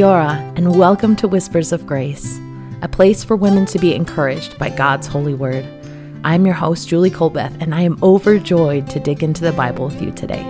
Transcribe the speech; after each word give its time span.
Kia 0.00 0.06
ora, 0.06 0.52
and 0.56 0.78
welcome 0.78 1.14
to 1.16 1.28
Whispers 1.28 1.72
of 1.72 1.86
Grace, 1.86 2.40
a 2.80 2.88
place 2.88 3.22
for 3.22 3.36
women 3.36 3.66
to 3.66 3.78
be 3.78 3.94
encouraged 3.94 4.58
by 4.58 4.70
God's 4.70 5.06
holy 5.06 5.34
word. 5.34 5.62
I'm 6.24 6.46
your 6.46 6.54
host, 6.54 6.88
Julie 6.88 7.10
Colbeth, 7.10 7.54
and 7.60 7.74
I 7.74 7.82
am 7.82 8.02
overjoyed 8.02 8.88
to 8.88 8.98
dig 8.98 9.22
into 9.22 9.42
the 9.42 9.52
Bible 9.52 9.88
with 9.88 10.00
you 10.00 10.10
today. 10.10 10.42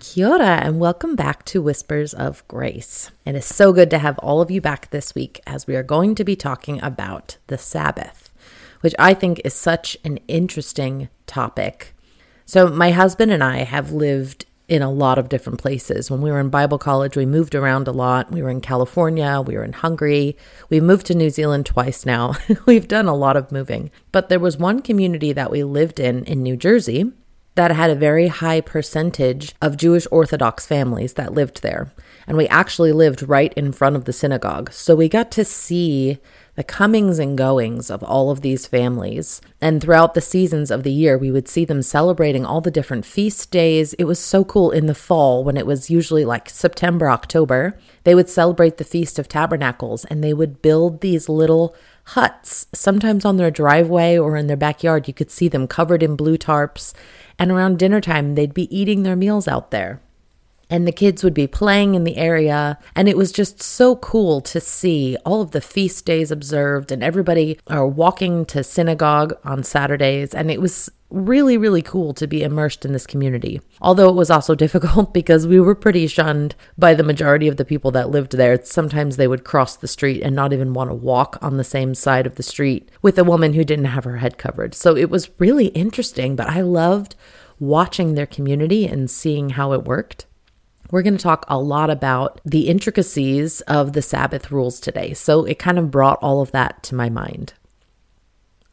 Kia 0.00 0.28
ora, 0.28 0.56
and 0.64 0.80
welcome 0.80 1.14
back 1.14 1.44
to 1.44 1.62
Whispers 1.62 2.12
of 2.12 2.42
Grace. 2.48 3.12
It 3.24 3.36
is 3.36 3.46
so 3.46 3.72
good 3.72 3.90
to 3.90 3.98
have 3.98 4.18
all 4.18 4.40
of 4.40 4.50
you 4.50 4.60
back 4.60 4.90
this 4.90 5.14
week 5.14 5.40
as 5.46 5.68
we 5.68 5.76
are 5.76 5.84
going 5.84 6.16
to 6.16 6.24
be 6.24 6.34
talking 6.34 6.82
about 6.82 7.36
the 7.46 7.58
Sabbath, 7.58 8.28
which 8.80 8.96
I 8.98 9.14
think 9.14 9.40
is 9.44 9.54
such 9.54 9.96
an 10.02 10.16
interesting 10.26 11.08
topic 11.28 11.94
so, 12.50 12.66
my 12.66 12.90
husband 12.90 13.30
and 13.30 13.44
I 13.44 13.58
have 13.58 13.92
lived 13.92 14.44
in 14.66 14.82
a 14.82 14.90
lot 14.90 15.18
of 15.18 15.28
different 15.28 15.60
places. 15.60 16.10
When 16.10 16.20
we 16.20 16.32
were 16.32 16.40
in 16.40 16.48
Bible 16.48 16.78
college, 16.78 17.16
we 17.16 17.24
moved 17.24 17.54
around 17.54 17.86
a 17.86 17.92
lot. 17.92 18.32
We 18.32 18.42
were 18.42 18.50
in 18.50 18.60
California, 18.60 19.40
we 19.40 19.56
were 19.56 19.62
in 19.62 19.72
Hungary. 19.72 20.36
We 20.68 20.80
moved 20.80 21.06
to 21.06 21.14
New 21.14 21.30
Zealand 21.30 21.64
twice 21.64 22.04
now. 22.04 22.34
We've 22.66 22.88
done 22.88 23.06
a 23.06 23.14
lot 23.14 23.36
of 23.36 23.52
moving. 23.52 23.92
But 24.10 24.30
there 24.30 24.40
was 24.40 24.58
one 24.58 24.82
community 24.82 25.32
that 25.32 25.52
we 25.52 25.62
lived 25.62 26.00
in 26.00 26.24
in 26.24 26.42
New 26.42 26.56
Jersey 26.56 27.12
that 27.54 27.70
had 27.70 27.90
a 27.90 27.94
very 27.94 28.26
high 28.26 28.60
percentage 28.60 29.54
of 29.62 29.76
Jewish 29.76 30.08
Orthodox 30.10 30.66
families 30.66 31.14
that 31.14 31.32
lived 31.32 31.62
there. 31.62 31.92
And 32.26 32.36
we 32.36 32.48
actually 32.48 32.90
lived 32.90 33.28
right 33.28 33.52
in 33.54 33.70
front 33.70 33.94
of 33.94 34.06
the 34.06 34.12
synagogue. 34.12 34.72
So 34.72 34.96
we 34.96 35.08
got 35.08 35.30
to 35.32 35.44
see 35.44 36.18
the 36.54 36.64
comings 36.64 37.18
and 37.18 37.38
goings 37.38 37.90
of 37.90 38.02
all 38.02 38.30
of 38.30 38.40
these 38.40 38.66
families. 38.66 39.40
And 39.60 39.80
throughout 39.80 40.14
the 40.14 40.20
seasons 40.20 40.70
of 40.70 40.82
the 40.82 40.92
year, 40.92 41.16
we 41.16 41.30
would 41.30 41.48
see 41.48 41.64
them 41.64 41.82
celebrating 41.82 42.44
all 42.44 42.60
the 42.60 42.70
different 42.70 43.04
feast 43.04 43.50
days. 43.50 43.92
It 43.94 44.04
was 44.04 44.18
so 44.18 44.44
cool 44.44 44.70
in 44.70 44.86
the 44.86 44.94
fall 44.94 45.44
when 45.44 45.56
it 45.56 45.66
was 45.66 45.90
usually 45.90 46.24
like 46.24 46.50
September, 46.50 47.10
October. 47.10 47.78
They 48.04 48.14
would 48.14 48.28
celebrate 48.28 48.76
the 48.76 48.84
Feast 48.84 49.18
of 49.18 49.28
Tabernacles 49.28 50.04
and 50.06 50.22
they 50.22 50.34
would 50.34 50.62
build 50.62 51.00
these 51.00 51.28
little 51.28 51.74
huts, 52.04 52.66
sometimes 52.72 53.24
on 53.24 53.36
their 53.36 53.50
driveway 53.50 54.18
or 54.18 54.36
in 54.36 54.46
their 54.46 54.56
backyard. 54.56 55.06
You 55.06 55.14
could 55.14 55.30
see 55.30 55.48
them 55.48 55.68
covered 55.68 56.02
in 56.02 56.16
blue 56.16 56.36
tarps. 56.36 56.92
And 57.38 57.50
around 57.50 57.78
dinner 57.78 58.00
time, 58.00 58.34
they'd 58.34 58.52
be 58.52 58.74
eating 58.76 59.02
their 59.02 59.16
meals 59.16 59.48
out 59.48 59.70
there 59.70 60.00
and 60.70 60.86
the 60.86 60.92
kids 60.92 61.22
would 61.24 61.34
be 61.34 61.46
playing 61.46 61.94
in 61.94 62.04
the 62.04 62.16
area. 62.16 62.78
And 62.94 63.08
it 63.08 63.16
was 63.16 63.32
just 63.32 63.62
so 63.62 63.96
cool 63.96 64.40
to 64.42 64.60
see 64.60 65.16
all 65.26 65.42
of 65.42 65.50
the 65.50 65.60
feast 65.60 66.06
days 66.06 66.30
observed 66.30 66.92
and 66.92 67.02
everybody 67.02 67.58
are 67.66 67.86
walking 67.86 68.46
to 68.46 68.62
synagogue 68.62 69.34
on 69.44 69.64
Saturdays. 69.64 70.32
And 70.32 70.50
it 70.50 70.60
was 70.60 70.90
really, 71.10 71.56
really 71.56 71.82
cool 71.82 72.14
to 72.14 72.26
be 72.28 72.42
immersed 72.42 72.84
in 72.84 72.92
this 72.92 73.06
community. 73.06 73.60
Although 73.80 74.08
it 74.08 74.14
was 74.14 74.30
also 74.30 74.54
difficult 74.60 75.12
because 75.12 75.46
we 75.46 75.60
were 75.60 75.74
pretty 75.74 76.06
shunned 76.06 76.54
by 76.78 76.94
the 76.94 77.02
majority 77.02 77.48
of 77.48 77.56
the 77.56 77.64
people 77.64 77.90
that 77.90 78.10
lived 78.10 78.36
there. 78.36 78.62
Sometimes 78.62 79.16
they 79.16 79.26
would 79.26 79.44
cross 79.44 79.76
the 79.76 79.88
street 79.88 80.22
and 80.22 80.36
not 80.36 80.52
even 80.52 80.72
want 80.72 80.90
to 80.90 80.94
walk 80.94 81.36
on 81.42 81.56
the 81.56 81.64
same 81.64 81.94
side 81.94 82.26
of 82.26 82.36
the 82.36 82.44
street 82.44 82.88
with 83.02 83.18
a 83.18 83.24
woman 83.24 83.54
who 83.54 83.64
didn't 83.64 83.86
have 83.86 84.04
her 84.04 84.18
head 84.18 84.38
covered. 84.38 84.74
So 84.74 84.96
it 84.96 85.10
was 85.10 85.30
really 85.38 85.66
interesting, 85.66 86.36
but 86.36 86.48
I 86.48 86.60
loved 86.60 87.16
watching 87.58 88.14
their 88.14 88.26
community 88.26 88.86
and 88.86 89.10
seeing 89.10 89.50
how 89.50 89.72
it 89.72 89.84
worked. 89.84 90.26
We're 90.90 91.02
going 91.02 91.16
to 91.16 91.22
talk 91.22 91.44
a 91.48 91.58
lot 91.58 91.88
about 91.88 92.40
the 92.44 92.68
intricacies 92.68 93.60
of 93.62 93.92
the 93.92 94.02
Sabbath 94.02 94.50
rules 94.50 94.80
today. 94.80 95.14
So 95.14 95.44
it 95.44 95.58
kind 95.58 95.78
of 95.78 95.90
brought 95.90 96.18
all 96.20 96.40
of 96.40 96.50
that 96.52 96.82
to 96.84 96.94
my 96.94 97.08
mind. 97.08 97.54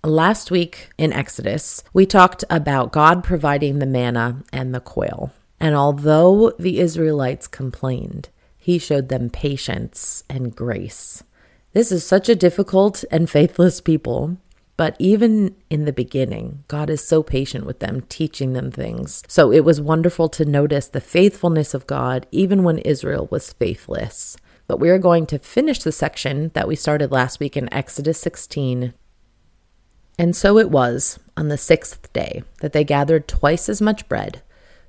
Last 0.04 0.52
week 0.52 0.90
in 0.98 1.14
Exodus, 1.14 1.84
we 1.94 2.06
talked 2.06 2.44
about 2.50 2.92
God 2.92 3.24
providing 3.24 3.80
the 3.80 3.86
manna 3.86 4.44
and 4.52 4.74
the 4.74 4.80
quail. 4.80 5.32
And 5.60 5.76
although 5.76 6.52
the 6.58 6.80
Israelites 6.80 7.48
complained, 7.48 8.30
he 8.58 8.80
showed 8.80 9.10
them 9.10 9.30
patience 9.30 10.24
and 10.30 10.56
grace. 10.56 11.24
This 11.74 11.92
is 11.92 12.06
such 12.06 12.30
a 12.30 12.36
difficult 12.36 13.04
and 13.12 13.30
faithless 13.30 13.82
people, 13.82 14.38
but 14.78 14.96
even 15.00 15.56
in 15.72 15.86
the 15.86 15.92
beginning, 15.92 16.64
God 16.68 16.92
is 16.92 17.06
so 17.06 17.24
patient 17.24 17.66
with 17.66 17.80
them, 17.80 18.02
teaching 18.10 18.54
them 18.54 18.70
things. 18.70 19.24
So 19.28 19.52
it 19.52 19.66
was 19.66 19.82
wonderful 19.82 20.30
to 20.30 20.46
notice 20.46 20.88
the 20.88 21.02
faithfulness 21.02 21.74
of 21.74 21.88
God, 21.88 22.28
even 22.32 22.64
when 22.64 22.78
Israel 22.80 23.28
was 23.32 23.54
faithless. 23.54 24.38
But 24.68 24.80
we 24.80 24.92
are 24.92 25.00
going 25.00 25.26
to 25.28 25.40
finish 25.40 25.80
the 25.80 25.92
section 25.92 26.52
that 26.54 26.68
we 26.68 26.76
started 26.76 27.12
last 27.12 27.40
week 27.40 27.58
in 27.58 27.74
Exodus 27.74 28.20
16. 28.20 28.94
And 30.20 30.36
so 30.36 30.60
it 30.60 30.70
was 30.70 31.18
on 31.36 31.48
the 31.48 31.58
sixth 31.58 32.14
day 32.14 32.44
that 32.62 32.74
they 32.74 32.84
gathered 32.84 33.28
twice 33.28 33.70
as 33.70 33.82
much 33.82 34.08
bread, 34.08 34.44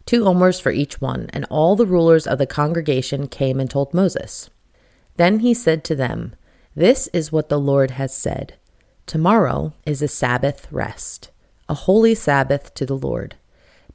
two 0.05 0.27
omers 0.27 0.61
for 0.61 0.71
each 0.71 1.01
one, 1.01 1.31
and 1.33 1.47
all 1.49 1.77
the 1.77 1.87
rulers 1.87 2.27
of 2.27 2.37
the 2.37 2.47
congregation 2.47 3.27
came 3.27 3.59
and 3.59 3.71
told 3.71 3.95
Moses. 3.95 4.51
Then 5.17 5.41
he 5.41 5.55
said 5.55 5.83
to 5.85 5.95
them, 5.95 6.35
This 6.75 7.09
is 7.15 7.33
what 7.33 7.49
the 7.49 7.61
Lord 7.61 7.93
has 7.93 8.15
said. 8.15 8.55
Tomorrow 9.09 9.73
is 9.87 10.03
a 10.03 10.07
Sabbath 10.07 10.71
rest, 10.71 11.31
a 11.67 11.73
holy 11.73 12.15
Sabbath 12.15 12.75
to 12.75 12.85
the 12.85 12.95
Lord. 12.95 13.37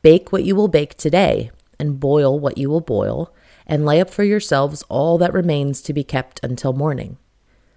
Bake 0.02 0.32
what 0.32 0.44
you 0.44 0.56
will 0.56 0.68
bake 0.68 0.98
today, 0.98 1.52
and 1.80 2.00
boil 2.00 2.40
what 2.40 2.58
you 2.58 2.68
will 2.68 2.82
boil, 2.82 3.32
and 3.68 3.86
lay 3.86 4.02
up 4.02 4.10
for 4.10 4.24
yourselves 4.24 4.84
all 4.90 5.20
that 5.20 5.32
remains 5.32 5.84
to 5.84 5.94
be 5.94 6.04
kept 6.04 6.40
until 6.44 6.74
morning. 6.74 7.20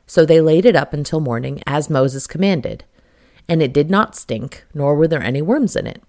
So 0.06 0.24
they 0.24 0.40
laid 0.40 0.64
it 0.64 0.74
up 0.74 0.94
until 0.94 1.20
morning, 1.20 1.62
as 1.66 1.90
Moses 1.90 2.26
commanded, 2.26 2.84
and 3.46 3.62
it 3.62 3.74
did 3.74 3.90
not 3.90 4.16
stink, 4.16 4.64
nor 4.72 4.96
were 4.96 5.06
there 5.06 5.22
any 5.22 5.42
worms 5.42 5.76
in 5.76 5.86
it. 5.86 6.02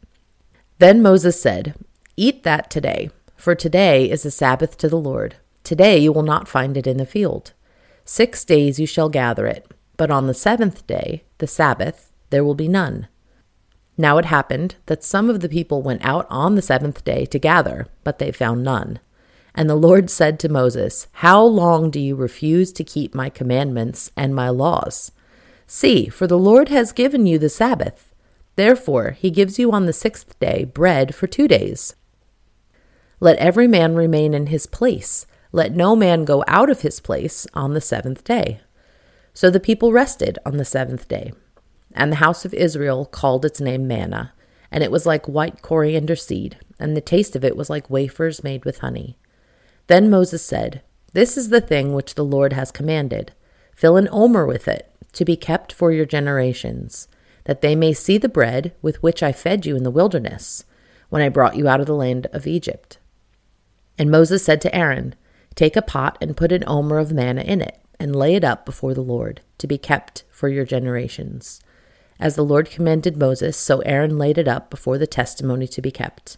Then 0.79 1.01
Moses 1.01 1.41
said, 1.41 1.75
Eat 2.15 2.43
that 2.43 2.69
today, 2.69 3.09
for 3.35 3.53
today 3.53 4.09
is 4.09 4.25
a 4.25 4.31
Sabbath 4.31 4.77
to 4.77 4.87
the 4.87 4.95
Lord. 4.95 5.35
Today 5.65 5.97
you 5.97 6.13
will 6.13 6.23
not 6.23 6.47
find 6.47 6.77
it 6.77 6.87
in 6.87 6.95
the 6.95 7.05
field. 7.05 7.51
Six 8.05 8.45
days 8.45 8.79
you 8.79 8.87
shall 8.87 9.09
gather 9.09 9.45
it 9.45 9.69
but 9.97 10.11
on 10.11 10.27
the 10.27 10.33
seventh 10.33 10.87
day, 10.87 11.23
the 11.39 11.47
Sabbath, 11.47 12.11
there 12.29 12.43
will 12.43 12.55
be 12.55 12.67
none. 12.67 13.07
Now 13.97 14.19
it 14.19 14.25
happened 14.25 14.75
that 14.85 15.03
some 15.03 15.29
of 15.29 15.39
the 15.39 15.49
people 15.49 15.81
went 15.81 16.05
out 16.05 16.27
on 16.29 16.55
the 16.55 16.61
seventh 16.61 17.03
day 17.03 17.25
to 17.25 17.39
gather, 17.39 17.87
but 18.03 18.19
they 18.19 18.31
found 18.31 18.63
none. 18.63 18.99
And 19.55 19.67
the 19.67 19.75
Lord 19.75 20.11
said 20.11 20.39
to 20.39 20.49
Moses, 20.49 21.07
How 21.13 21.43
long 21.43 21.89
do 21.89 21.99
you 21.99 22.15
refuse 22.15 22.71
to 22.73 22.83
keep 22.83 23.15
my 23.15 23.29
commandments 23.29 24.11
and 24.15 24.35
my 24.35 24.49
laws? 24.49 25.11
See, 25.65 26.07
for 26.07 26.27
the 26.27 26.37
Lord 26.37 26.69
has 26.69 26.91
given 26.91 27.25
you 27.25 27.39
the 27.39 27.49
Sabbath. 27.49 28.13
Therefore, 28.55 29.11
he 29.11 29.31
gives 29.31 29.57
you 29.57 29.71
on 29.71 29.87
the 29.87 29.93
sixth 29.93 30.39
day 30.39 30.63
bread 30.63 31.15
for 31.15 31.25
two 31.25 31.47
days. 31.47 31.95
Let 33.19 33.37
every 33.37 33.67
man 33.67 33.95
remain 33.95 34.35
in 34.35 34.47
his 34.47 34.67
place. 34.67 35.25
Let 35.51 35.75
no 35.75 35.95
man 35.95 36.23
go 36.23 36.43
out 36.47 36.69
of 36.69 36.81
his 36.81 36.99
place 36.99 37.47
on 37.55 37.73
the 37.73 37.81
seventh 37.81 38.23
day. 38.23 38.61
So 39.37 39.51
the 39.51 39.59
people 39.59 39.91
rested 39.91 40.39
on 40.47 40.57
the 40.57 40.65
seventh 40.65 41.07
day. 41.07 41.31
And 41.93 42.11
the 42.11 42.15
house 42.25 42.43
of 42.43 42.55
Israel 42.55 43.05
called 43.05 43.45
its 43.45 43.61
name 43.61 43.87
manna, 43.87 44.33
and 44.71 44.83
it 44.83 44.89
was 44.89 45.05
like 45.05 45.27
white 45.27 45.61
coriander 45.61 46.15
seed, 46.15 46.57
and 46.79 46.97
the 46.97 47.01
taste 47.01 47.35
of 47.35 47.45
it 47.45 47.55
was 47.55 47.69
like 47.69 47.87
wafers 47.87 48.43
made 48.43 48.65
with 48.65 48.79
honey. 48.79 49.15
Then 49.85 50.09
Moses 50.09 50.43
said, 50.43 50.81
This 51.13 51.37
is 51.37 51.49
the 51.49 51.61
thing 51.61 51.93
which 51.93 52.15
the 52.15 52.25
Lord 52.25 52.53
has 52.53 52.71
commanded. 52.71 53.31
Fill 53.75 53.95
an 53.95 54.09
omer 54.11 54.47
with 54.47 54.67
it, 54.67 54.91
to 55.13 55.23
be 55.23 55.37
kept 55.37 55.71
for 55.71 55.91
your 55.91 56.07
generations, 56.07 57.07
that 57.43 57.61
they 57.61 57.75
may 57.75 57.93
see 57.93 58.17
the 58.17 58.27
bread 58.27 58.73
with 58.81 59.03
which 59.03 59.21
I 59.21 59.31
fed 59.33 59.67
you 59.67 59.75
in 59.75 59.83
the 59.83 59.91
wilderness, 59.91 60.65
when 61.09 61.21
I 61.21 61.29
brought 61.29 61.55
you 61.55 61.67
out 61.67 61.79
of 61.79 61.85
the 61.85 61.93
land 61.93 62.25
of 62.33 62.47
Egypt. 62.47 62.97
And 63.99 64.09
Moses 64.09 64.43
said 64.43 64.61
to 64.61 64.75
Aaron, 64.75 65.13
Take 65.53 65.75
a 65.75 65.83
pot 65.83 66.17
and 66.21 66.35
put 66.35 66.51
an 66.51 66.63
omer 66.65 66.97
of 66.97 67.13
manna 67.13 67.41
in 67.41 67.61
it 67.61 67.79
and 67.99 68.15
lay 68.15 68.35
it 68.35 68.43
up 68.43 68.65
before 68.65 68.93
the 68.93 69.01
Lord, 69.01 69.41
to 69.57 69.67
be 69.67 69.77
kept 69.77 70.23
for 70.29 70.49
your 70.49 70.65
generations. 70.65 71.61
As 72.19 72.35
the 72.35 72.45
Lord 72.45 72.69
commanded 72.69 73.17
Moses, 73.17 73.57
so 73.57 73.79
Aaron 73.79 74.17
laid 74.17 74.37
it 74.37 74.47
up 74.47 74.69
before 74.69 74.97
the 74.97 75.07
testimony 75.07 75.67
to 75.67 75.81
be 75.81 75.91
kept. 75.91 76.37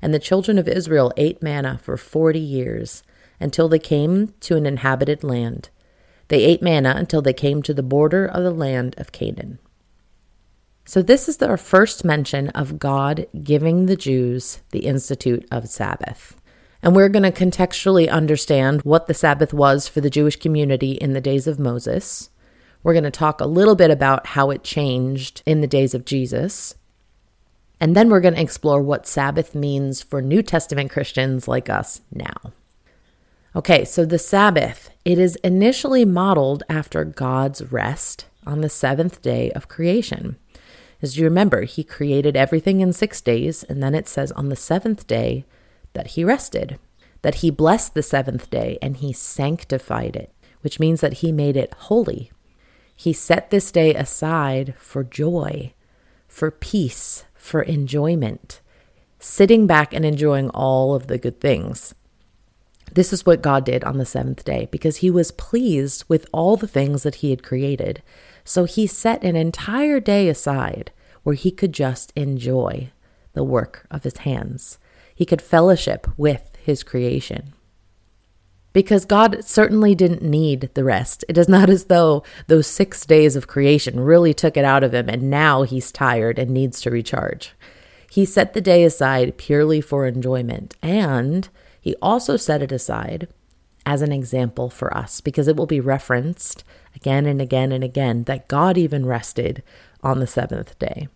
And 0.00 0.12
the 0.12 0.18
children 0.18 0.58
of 0.58 0.68
Israel 0.68 1.12
ate 1.16 1.42
manna 1.42 1.78
for 1.82 1.96
forty 1.96 2.38
years, 2.38 3.02
until 3.40 3.68
they 3.68 3.78
came 3.78 4.34
to 4.40 4.56
an 4.56 4.66
inhabited 4.66 5.24
land. 5.24 5.70
They 6.28 6.44
ate 6.44 6.62
manna 6.62 6.94
until 6.96 7.22
they 7.22 7.32
came 7.32 7.62
to 7.62 7.74
the 7.74 7.82
border 7.82 8.26
of 8.26 8.42
the 8.42 8.50
land 8.50 8.94
of 8.98 9.12
Canaan. 9.12 9.58
So, 10.84 11.02
this 11.02 11.28
is 11.28 11.42
our 11.42 11.56
first 11.56 12.04
mention 12.04 12.48
of 12.50 12.78
God 12.78 13.26
giving 13.42 13.86
the 13.86 13.96
Jews 13.96 14.60
the 14.70 14.86
institute 14.86 15.46
of 15.50 15.68
Sabbath. 15.68 16.40
And 16.86 16.94
we're 16.94 17.08
going 17.08 17.24
to 17.24 17.32
contextually 17.32 18.08
understand 18.08 18.82
what 18.82 19.08
the 19.08 19.12
Sabbath 19.12 19.52
was 19.52 19.88
for 19.88 20.00
the 20.00 20.08
Jewish 20.08 20.36
community 20.36 20.92
in 20.92 21.14
the 21.14 21.20
days 21.20 21.48
of 21.48 21.58
Moses. 21.58 22.30
We're 22.84 22.92
going 22.92 23.02
to 23.02 23.10
talk 23.10 23.40
a 23.40 23.44
little 23.44 23.74
bit 23.74 23.90
about 23.90 24.24
how 24.24 24.52
it 24.52 24.62
changed 24.62 25.42
in 25.44 25.62
the 25.62 25.66
days 25.66 25.94
of 25.94 26.04
Jesus. 26.04 26.76
And 27.80 27.96
then 27.96 28.08
we're 28.08 28.20
going 28.20 28.34
to 28.34 28.40
explore 28.40 28.80
what 28.80 29.08
Sabbath 29.08 29.52
means 29.52 30.00
for 30.00 30.22
New 30.22 30.44
Testament 30.44 30.92
Christians 30.92 31.48
like 31.48 31.68
us 31.68 32.02
now. 32.12 32.52
Okay, 33.56 33.84
so 33.84 34.04
the 34.04 34.16
Sabbath, 34.16 34.90
it 35.04 35.18
is 35.18 35.34
initially 35.42 36.04
modeled 36.04 36.62
after 36.68 37.04
God's 37.04 37.72
rest 37.72 38.26
on 38.46 38.60
the 38.60 38.68
seventh 38.68 39.22
day 39.22 39.50
of 39.56 39.66
creation. 39.66 40.36
As 41.02 41.18
you 41.18 41.24
remember, 41.24 41.62
he 41.62 41.82
created 41.82 42.36
everything 42.36 42.80
in 42.80 42.92
six 42.92 43.20
days, 43.20 43.64
and 43.64 43.82
then 43.82 43.96
it 43.96 44.06
says 44.06 44.30
on 44.30 44.50
the 44.50 44.54
seventh 44.54 45.08
day 45.08 45.44
that 45.96 46.08
he 46.08 46.24
rested, 46.24 46.78
that 47.22 47.36
he 47.36 47.50
blessed 47.50 47.94
the 47.94 48.02
seventh 48.02 48.50
day 48.50 48.78
and 48.82 48.98
he 48.98 49.12
sanctified 49.12 50.14
it, 50.14 50.30
which 50.60 50.78
means 50.78 51.00
that 51.00 51.14
he 51.14 51.32
made 51.32 51.56
it 51.56 51.72
holy. 51.74 52.30
He 52.94 53.12
set 53.12 53.50
this 53.50 53.72
day 53.72 53.94
aside 53.94 54.74
for 54.78 55.02
joy, 55.02 55.72
for 56.28 56.50
peace, 56.50 57.24
for 57.34 57.62
enjoyment, 57.62 58.60
sitting 59.18 59.66
back 59.66 59.94
and 59.94 60.04
enjoying 60.04 60.50
all 60.50 60.94
of 60.94 61.06
the 61.06 61.18
good 61.18 61.40
things. 61.40 61.94
This 62.92 63.12
is 63.12 63.24
what 63.24 63.42
God 63.42 63.64
did 63.64 63.82
on 63.84 63.96
the 63.96 64.06
seventh 64.06 64.44
day 64.44 64.68
because 64.70 64.98
he 64.98 65.10
was 65.10 65.30
pleased 65.30 66.04
with 66.08 66.26
all 66.32 66.56
the 66.56 66.68
things 66.68 67.02
that 67.04 67.16
he 67.16 67.30
had 67.30 67.42
created. 67.42 68.02
So 68.44 68.64
he 68.64 68.86
set 68.86 69.24
an 69.24 69.34
entire 69.34 69.98
day 69.98 70.28
aside 70.28 70.92
where 71.22 71.34
he 71.34 71.50
could 71.50 71.72
just 71.72 72.12
enjoy 72.14 72.90
the 73.32 73.44
work 73.44 73.86
of 73.90 74.04
his 74.04 74.18
hands. 74.18 74.78
He 75.16 75.24
could 75.24 75.42
fellowship 75.42 76.06
with 76.16 76.56
his 76.62 76.84
creation. 76.84 77.54
Because 78.74 79.06
God 79.06 79.42
certainly 79.42 79.94
didn't 79.94 80.22
need 80.22 80.68
the 80.74 80.84
rest. 80.84 81.24
It 81.30 81.38
is 81.38 81.48
not 81.48 81.70
as 81.70 81.84
though 81.84 82.22
those 82.46 82.66
six 82.66 83.06
days 83.06 83.34
of 83.34 83.46
creation 83.46 83.98
really 83.98 84.34
took 84.34 84.58
it 84.58 84.66
out 84.66 84.84
of 84.84 84.92
him 84.92 85.08
and 85.08 85.30
now 85.30 85.62
he's 85.62 85.90
tired 85.90 86.38
and 86.38 86.50
needs 86.50 86.82
to 86.82 86.90
recharge. 86.90 87.54
He 88.10 88.26
set 88.26 88.52
the 88.52 88.60
day 88.60 88.84
aside 88.84 89.38
purely 89.38 89.80
for 89.80 90.06
enjoyment 90.06 90.76
and 90.82 91.48
he 91.80 91.96
also 92.02 92.36
set 92.36 92.60
it 92.60 92.70
aside 92.70 93.28
as 93.86 94.02
an 94.02 94.12
example 94.12 94.68
for 94.68 94.94
us 94.94 95.22
because 95.22 95.48
it 95.48 95.56
will 95.56 95.66
be 95.66 95.80
referenced 95.80 96.62
again 96.94 97.24
and 97.24 97.40
again 97.40 97.72
and 97.72 97.82
again 97.82 98.24
that 98.24 98.48
God 98.48 98.76
even 98.76 99.06
rested 99.06 99.62
on 100.02 100.20
the 100.20 100.26
seventh 100.26 100.78
day. 100.78 101.08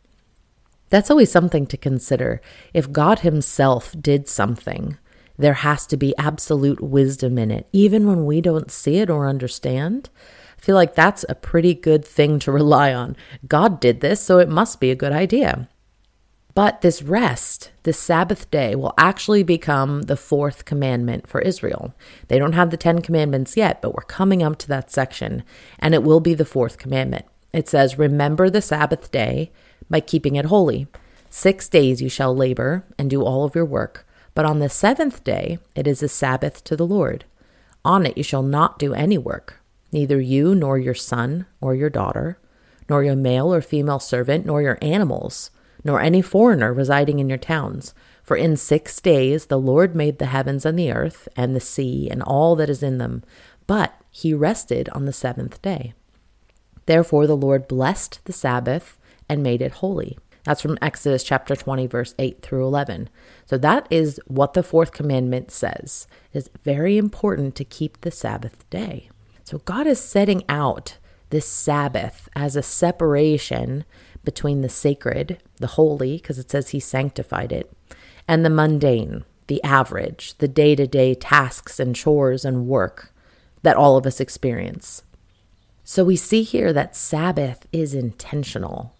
That's 0.91 1.11
always 1.11 1.31
something 1.31 1.67
to 1.69 1.77
consider. 1.77 2.43
If 2.75 2.93
God 2.93 3.21
Himself 3.21 3.95
did 3.99 4.29
something, 4.29 4.99
there 5.39 5.55
has 5.55 5.87
to 5.87 5.97
be 5.97 6.17
absolute 6.19 6.81
wisdom 6.83 7.39
in 7.39 7.51
it, 7.51 7.67
even 7.73 8.07
when 8.07 8.27
we 8.27 8.41
don't 8.41 8.71
see 8.71 8.97
it 8.97 9.09
or 9.09 9.27
understand. 9.27 10.11
I 10.59 10.61
feel 10.61 10.75
like 10.77 10.95
that's 10.95 11.25
a 11.29 11.35
pretty 11.35 11.73
good 11.73 12.05
thing 12.05 12.39
to 12.41 12.53
rely 12.53 12.93
on. 12.93 13.17
God 13.49 13.81
did 13.81 14.01
this, 14.01 14.21
so 14.21 14.39
it 14.39 14.49
must 14.49 14.81
be 14.81 14.91
a 14.91 14.97
good 14.97 15.13
idea. 15.13 15.69
But 16.55 16.81
this 16.81 17.03
rest, 17.03 17.71
this 17.85 17.99
Sabbath 17.99 18.51
day, 18.51 18.75
will 18.75 18.93
actually 18.99 19.43
become 19.43 20.03
the 20.03 20.17
fourth 20.17 20.65
commandment 20.65 21.27
for 21.27 21.41
Israel. 21.41 21.95
They 22.29 22.39
don't 22.39 22.53
have 22.53 22.71
the 22.71 22.77
Ten 22.77 23.01
Commandments 23.01 23.57
yet, 23.57 23.81
but 23.81 23.95
we're 23.95 24.03
coming 24.03 24.43
up 24.43 24.59
to 24.59 24.69
that 24.69 24.91
section, 24.91 25.45
and 25.79 25.95
it 25.95 26.03
will 26.03 26.21
be 26.21 26.35
the 26.35 26.45
fourth 26.45 26.77
commandment. 26.77 27.25
It 27.53 27.69
says, 27.69 27.99
Remember 27.99 28.51
the 28.51 28.61
Sabbath 28.61 29.11
day 29.11 29.53
by 29.91 30.01
keeping 30.01 30.37
it 30.37 30.47
holy. 30.47 30.87
Six 31.29 31.69
days 31.69 32.01
you 32.01 32.09
shall 32.09 32.35
labor 32.35 32.85
and 32.99 33.11
do 33.11 33.23
all 33.23 33.45
of 33.45 33.55
your 33.55 33.65
work, 33.65 34.07
but 34.35 34.45
on 34.45 34.61
the 34.61 34.69
seventh 34.69 35.23
day 35.25 35.59
it 35.75 35.87
is 35.87 36.03
a 36.03 36.09
Sabbath 36.09 36.65
to 36.65 36.77
the 36.77 36.87
Lord. 36.87 37.25
On 37.85 38.07
it 38.07 38.17
you 38.17 38.23
shall 38.23 38.43
not 38.43 38.79
do 38.79 38.95
any 38.95 39.19
work, 39.19 39.61
neither 39.93 40.21
you 40.21 40.55
nor 40.55 40.79
your 40.79 40.95
son 40.95 41.47
or 41.61 41.75
your 41.75 41.91
daughter, 41.91 42.39
nor 42.89 43.05
your 43.05 43.17
male 43.17 43.53
or 43.53 43.61
female 43.61 44.01
servant, 44.01 44.47
nor 44.47 44.63
your 44.63 44.79
animals 44.81 45.51
nor 45.85 46.01
any 46.01 46.23
foreigner 46.23 46.73
residing 46.73 47.19
in 47.19 47.29
your 47.29 47.39
towns. 47.39 47.95
For 48.23 48.37
in 48.37 48.57
six 48.57 49.01
days 49.01 49.47
the 49.47 49.59
Lord 49.59 49.95
made 49.95 50.19
the 50.19 50.27
heavens 50.27 50.65
and 50.65 50.79
the 50.79 50.93
earth, 50.93 51.29
and 51.37 51.55
the 51.55 51.61
sea, 51.61 52.09
and 52.11 52.23
all 52.23 52.55
that 52.57 52.71
is 52.71 52.83
in 52.83 52.99
them. 52.99 53.23
But 53.67 53.95
he 54.11 54.35
rested 54.35 54.89
on 54.91 55.05
the 55.05 55.13
seventh 55.13 55.61
day. 55.63 55.95
Therefore 56.87 57.27
the 57.27 57.37
Lord 57.37 57.69
blessed 57.69 58.21
the 58.25 58.33
Sabbath 58.33 58.99
and 59.31 59.43
made 59.43 59.63
it 59.63 59.73
holy. 59.73 60.19
That's 60.45 60.61
from 60.61 60.79
Exodus 60.83 61.23
chapter 61.23 61.55
20, 61.55 61.87
verse 61.87 62.15
8 62.19 62.43
through 62.43 62.67
11. 62.67 63.09
So 63.47 63.57
that 63.59 63.87
is 63.91 64.21
what 64.27 64.55
the 64.55 64.63
fourth 64.63 64.93
commandment 64.93 65.51
says. 65.51 66.07
It 66.33 66.39
is 66.39 66.51
very 66.65 66.99
important 66.99 67.55
to 67.57 67.65
keep 67.65 68.01
the 68.01 68.11
Sabbath 68.11 68.69
day. 68.71 69.09
So 69.45 69.59
God 69.59 69.87
is 69.87 70.01
setting 70.01 70.43
out 70.49 70.99
this 71.31 71.47
Sabbath 71.47 72.29
as 72.35 72.57
a 72.57 72.63
separation 72.63 73.85
between 74.25 74.63
the 74.63 74.69
sacred, 74.69 75.41
the 75.57 75.69
holy, 75.69 76.17
because 76.17 76.39
it 76.39 76.51
says 76.51 76.71
he 76.71 76.81
sanctified 76.81 77.53
it, 77.53 77.73
and 78.27 78.45
the 78.45 78.51
mundane, 78.51 79.25
the 79.47 79.63
average, 79.63 80.37
the 80.39 80.49
day 80.49 80.75
to 80.75 80.87
day 80.87 81.15
tasks 81.15 81.79
and 81.79 81.95
chores 81.95 82.45
and 82.45 82.67
work 82.67 83.13
that 83.63 83.77
all 83.77 83.97
of 83.97 84.07
us 84.07 84.21
experience. 84.21 85.03
So 85.85 86.05
we 86.05 86.17
see 86.17 86.43
here 86.43 86.73
that 86.73 86.97
Sabbath 86.97 87.67
is 87.73 87.95
intentional, 87.95 88.95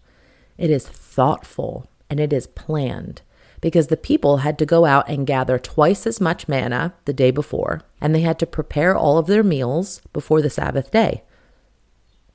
it 0.57 0.69
is 0.69 0.87
thoughtful, 0.87 1.87
and 2.09 2.19
it 2.19 2.33
is 2.33 2.47
planned 2.47 3.21
because 3.61 3.87
the 3.87 3.97
people 3.97 4.37
had 4.37 4.57
to 4.57 4.65
go 4.65 4.85
out 4.85 5.07
and 5.07 5.27
gather 5.27 5.59
twice 5.59 6.07
as 6.07 6.19
much 6.19 6.47
manna 6.47 6.93
the 7.05 7.13
day 7.13 7.31
before, 7.31 7.81
and 8.01 8.13
they 8.13 8.21
had 8.21 8.39
to 8.39 8.45
prepare 8.45 8.95
all 8.95 9.17
of 9.17 9.27
their 9.27 9.43
meals 9.43 10.01
before 10.11 10.41
the 10.41 10.49
Sabbath 10.49 10.91
day. 10.91 11.23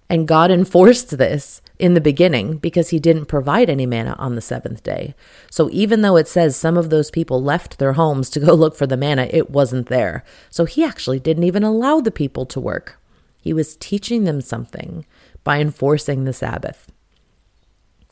And 0.08 0.28
God 0.28 0.52
enforced 0.52 1.18
this 1.18 1.60
in 1.80 1.94
the 1.94 2.00
beginning 2.00 2.58
because 2.58 2.90
he 2.90 3.00
didn't 3.00 3.26
provide 3.26 3.68
any 3.68 3.86
manna 3.86 4.14
on 4.18 4.36
the 4.36 4.40
seventh 4.40 4.84
day. 4.84 5.16
So 5.50 5.68
even 5.72 6.02
though 6.02 6.16
it 6.16 6.28
says 6.28 6.56
some 6.56 6.76
of 6.76 6.90
those 6.90 7.10
people 7.10 7.42
left 7.42 7.78
their 7.78 7.94
homes 7.94 8.30
to 8.30 8.40
go 8.40 8.54
look 8.54 8.76
for 8.76 8.86
the 8.86 8.96
manna, 8.96 9.28
it 9.30 9.50
wasn't 9.50 9.88
there. 9.88 10.22
So 10.48 10.64
he 10.64 10.84
actually 10.84 11.18
didn't 11.18 11.42
even 11.42 11.64
allow 11.64 12.00
the 12.00 12.12
people 12.12 12.46
to 12.46 12.60
work. 12.60 13.00
He 13.40 13.52
was 13.52 13.76
teaching 13.76 14.24
them 14.24 14.40
something 14.40 15.04
by 15.42 15.60
enforcing 15.60 16.22
the 16.22 16.32
Sabbath. 16.32 16.86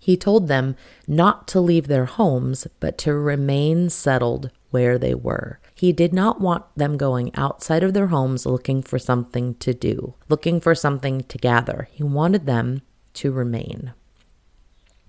He 0.04 0.18
told 0.18 0.48
them 0.48 0.76
not 1.08 1.48
to 1.48 1.60
leave 1.62 1.88
their 1.88 2.04
homes, 2.04 2.66
but 2.78 2.98
to 2.98 3.14
remain 3.14 3.88
settled 3.88 4.50
where 4.70 4.98
they 4.98 5.14
were. 5.14 5.60
He 5.74 5.94
did 5.94 6.12
not 6.12 6.42
want 6.42 6.66
them 6.76 6.98
going 6.98 7.34
outside 7.36 7.82
of 7.82 7.94
their 7.94 8.08
homes 8.08 8.44
looking 8.44 8.82
for 8.82 8.98
something 8.98 9.54
to 9.54 9.72
do, 9.72 10.12
looking 10.28 10.60
for 10.60 10.74
something 10.74 11.22
to 11.22 11.38
gather. 11.38 11.88
He 11.90 12.02
wanted 12.02 12.44
them 12.44 12.82
to 13.14 13.32
remain. 13.32 13.94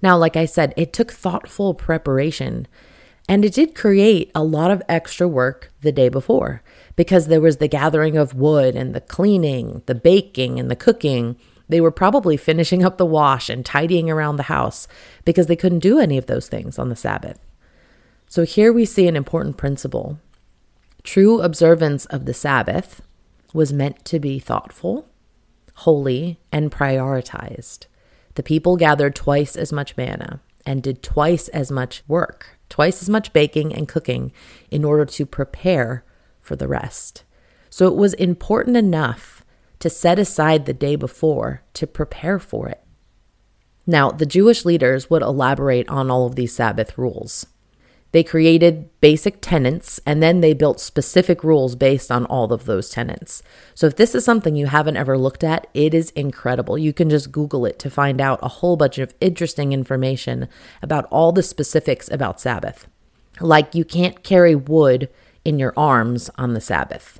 Now, 0.01 0.15
like 0.15 0.37
I 0.37 0.45
said, 0.45 0.73
it 0.77 0.93
took 0.93 1.11
thoughtful 1.11 1.73
preparation 1.73 2.65
and 3.27 3.43
it 3.43 3.53
did 3.53 3.75
create 3.75 4.31
a 4.33 4.45
lot 4.45 4.71
of 4.71 4.81
extra 4.87 5.27
work 5.27 5.73
the 5.81 5.91
day 5.91 6.07
before 6.07 6.63
because 6.95 7.27
there 7.27 7.41
was 7.41 7.57
the 7.57 7.67
gathering 7.67 8.15
of 8.15 8.33
wood 8.33 8.77
and 8.77 8.95
the 8.95 9.01
cleaning, 9.01 9.81
the 9.87 9.95
baking 9.95 10.57
and 10.57 10.71
the 10.71 10.75
cooking. 10.77 11.35
They 11.67 11.81
were 11.81 11.91
probably 11.91 12.37
finishing 12.37 12.83
up 12.83 12.97
the 12.97 13.05
wash 13.05 13.49
and 13.49 13.65
tidying 13.65 14.09
around 14.09 14.35
the 14.35 14.43
house 14.43 14.87
because 15.23 15.47
they 15.47 15.55
couldn't 15.55 15.79
do 15.79 15.99
any 15.99 16.17
of 16.17 16.27
those 16.27 16.47
things 16.47 16.77
on 16.77 16.89
the 16.89 16.95
Sabbath. 16.95 17.39
So 18.27 18.43
here 18.43 18.71
we 18.71 18.85
see 18.85 19.07
an 19.07 19.15
important 19.15 19.57
principle. 19.57 20.19
True 21.03 21.41
observance 21.41 22.05
of 22.07 22.25
the 22.25 22.33
Sabbath 22.33 23.01
was 23.53 23.71
meant 23.71 24.03
to 24.05 24.19
be 24.19 24.39
thoughtful, 24.39 25.07
holy, 25.75 26.39
and 26.51 26.71
prioritized. 26.71 27.85
The 28.35 28.43
people 28.43 28.75
gathered 28.75 29.15
twice 29.15 29.55
as 29.55 29.71
much 29.71 29.95
manna 29.95 30.41
and 30.65 30.83
did 30.83 31.01
twice 31.03 31.47
as 31.49 31.71
much 31.71 32.03
work, 32.07 32.57
twice 32.69 33.01
as 33.01 33.09
much 33.09 33.33
baking 33.33 33.73
and 33.73 33.87
cooking 33.87 34.31
in 34.71 34.83
order 34.83 35.05
to 35.05 35.25
prepare 35.25 36.03
for 36.41 36.55
the 36.55 36.67
rest. 36.67 37.23
So 37.69 37.87
it 37.87 37.95
was 37.95 38.13
important 38.15 38.77
enough 38.77 39.34
to 39.79 39.89
set 39.89 40.19
aside 40.19 40.65
the 40.65 40.73
day 40.73 40.95
before 40.95 41.63
to 41.73 41.87
prepare 41.87 42.39
for 42.39 42.67
it. 42.69 42.81
Now, 43.87 44.09
the 44.09 44.25
Jewish 44.25 44.65
leaders 44.65 45.09
would 45.09 45.21
elaborate 45.21 45.87
on 45.89 46.09
all 46.09 46.25
of 46.25 46.35
these 46.35 46.55
Sabbath 46.55 46.97
rules. 46.97 47.45
They 48.11 48.23
created 48.23 48.89
basic 49.01 49.41
tenets 49.41 49.99
and 50.05 50.23
then 50.23 50.39
they 50.39 50.53
built 50.53 50.79
specific 50.79 51.43
rules 51.43 51.75
based 51.75 52.09
on 52.09 52.25
all 52.27 52.53
of 52.53 52.63
those 52.63 52.89
tenets. 52.89 53.43
So 53.73 53.87
if 53.87 53.97
this 53.97 54.15
is 54.15 54.23
something 54.23 54.55
you 54.55 54.67
haven't 54.67 54.95
ever 54.95 55.17
looked 55.17 55.43
at, 55.43 55.67
it 55.73 55.93
is 55.93 56.11
incredible. 56.11 56.77
You 56.77 56.93
can 56.93 57.09
just 57.09 57.33
Google 57.33 57.65
it 57.65 57.77
to 57.79 57.89
find 57.89 58.21
out 58.21 58.39
a 58.41 58.47
whole 58.47 58.77
bunch 58.77 58.99
of 58.99 59.13
interesting 59.19 59.73
information 59.73 60.47
about 60.81 61.05
all 61.11 61.33
the 61.33 61.43
specifics 61.43 62.09
about 62.09 62.39
Sabbath. 62.39 62.87
Like 63.41 63.75
you 63.75 63.83
can't 63.83 64.23
carry 64.23 64.55
wood 64.55 65.09
in 65.43 65.59
your 65.59 65.73
arms 65.75 66.29
on 66.37 66.53
the 66.53 66.61
Sabbath 66.61 67.19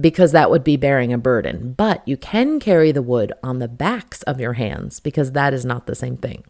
because 0.00 0.32
that 0.32 0.50
would 0.50 0.64
be 0.64 0.76
bearing 0.76 1.12
a 1.12 1.18
burden, 1.18 1.74
but 1.74 2.06
you 2.06 2.16
can 2.16 2.60
carry 2.60 2.92
the 2.92 3.02
wood 3.02 3.32
on 3.42 3.58
the 3.58 3.68
backs 3.68 4.22
of 4.22 4.40
your 4.40 4.54
hands 4.54 5.00
because 5.00 5.32
that 5.32 5.52
is 5.52 5.64
not 5.64 5.86
the 5.86 5.94
same 5.94 6.16
thing. 6.16 6.44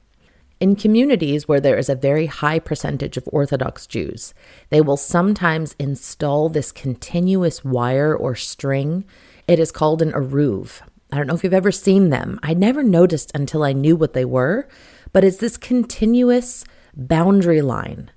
In 0.61 0.77
communities 0.77 1.49
where 1.49 1.61
there 1.61 1.77
is 1.77 1.89
a 1.89 1.97
very 1.97 2.27
high 2.27 2.61
percentage 2.61 3.17
of 3.17 3.29
Orthodox 3.33 3.87
Jews, 3.87 4.33
they 4.71 4.81
will 4.81 4.97
sometimes 4.97 5.75
install 5.79 6.49
this 6.49 6.71
continuous 6.71 7.65
wire 7.65 8.15
or 8.15 8.37
string. 8.37 9.05
It 9.49 9.59
is 9.59 9.73
called 9.73 10.03
an 10.03 10.13
eruv. 10.13 10.81
I 11.11 11.17
don't 11.17 11.27
know 11.27 11.35
if 11.35 11.43
you've 11.43 11.53
ever 11.53 11.73
seen 11.73 12.11
them. 12.11 12.39
I 12.45 12.55
never 12.55 12.83
noticed 12.85 13.33
until 13.35 13.65
I 13.65 13.73
knew 13.73 13.97
what 13.97 14.13
they 14.13 14.25
were, 14.25 14.69
but 15.13 15.25
it's 15.25 15.39
this 15.39 15.57
continuous 15.57 16.65
boundary 16.95 17.61
line 17.61 18.11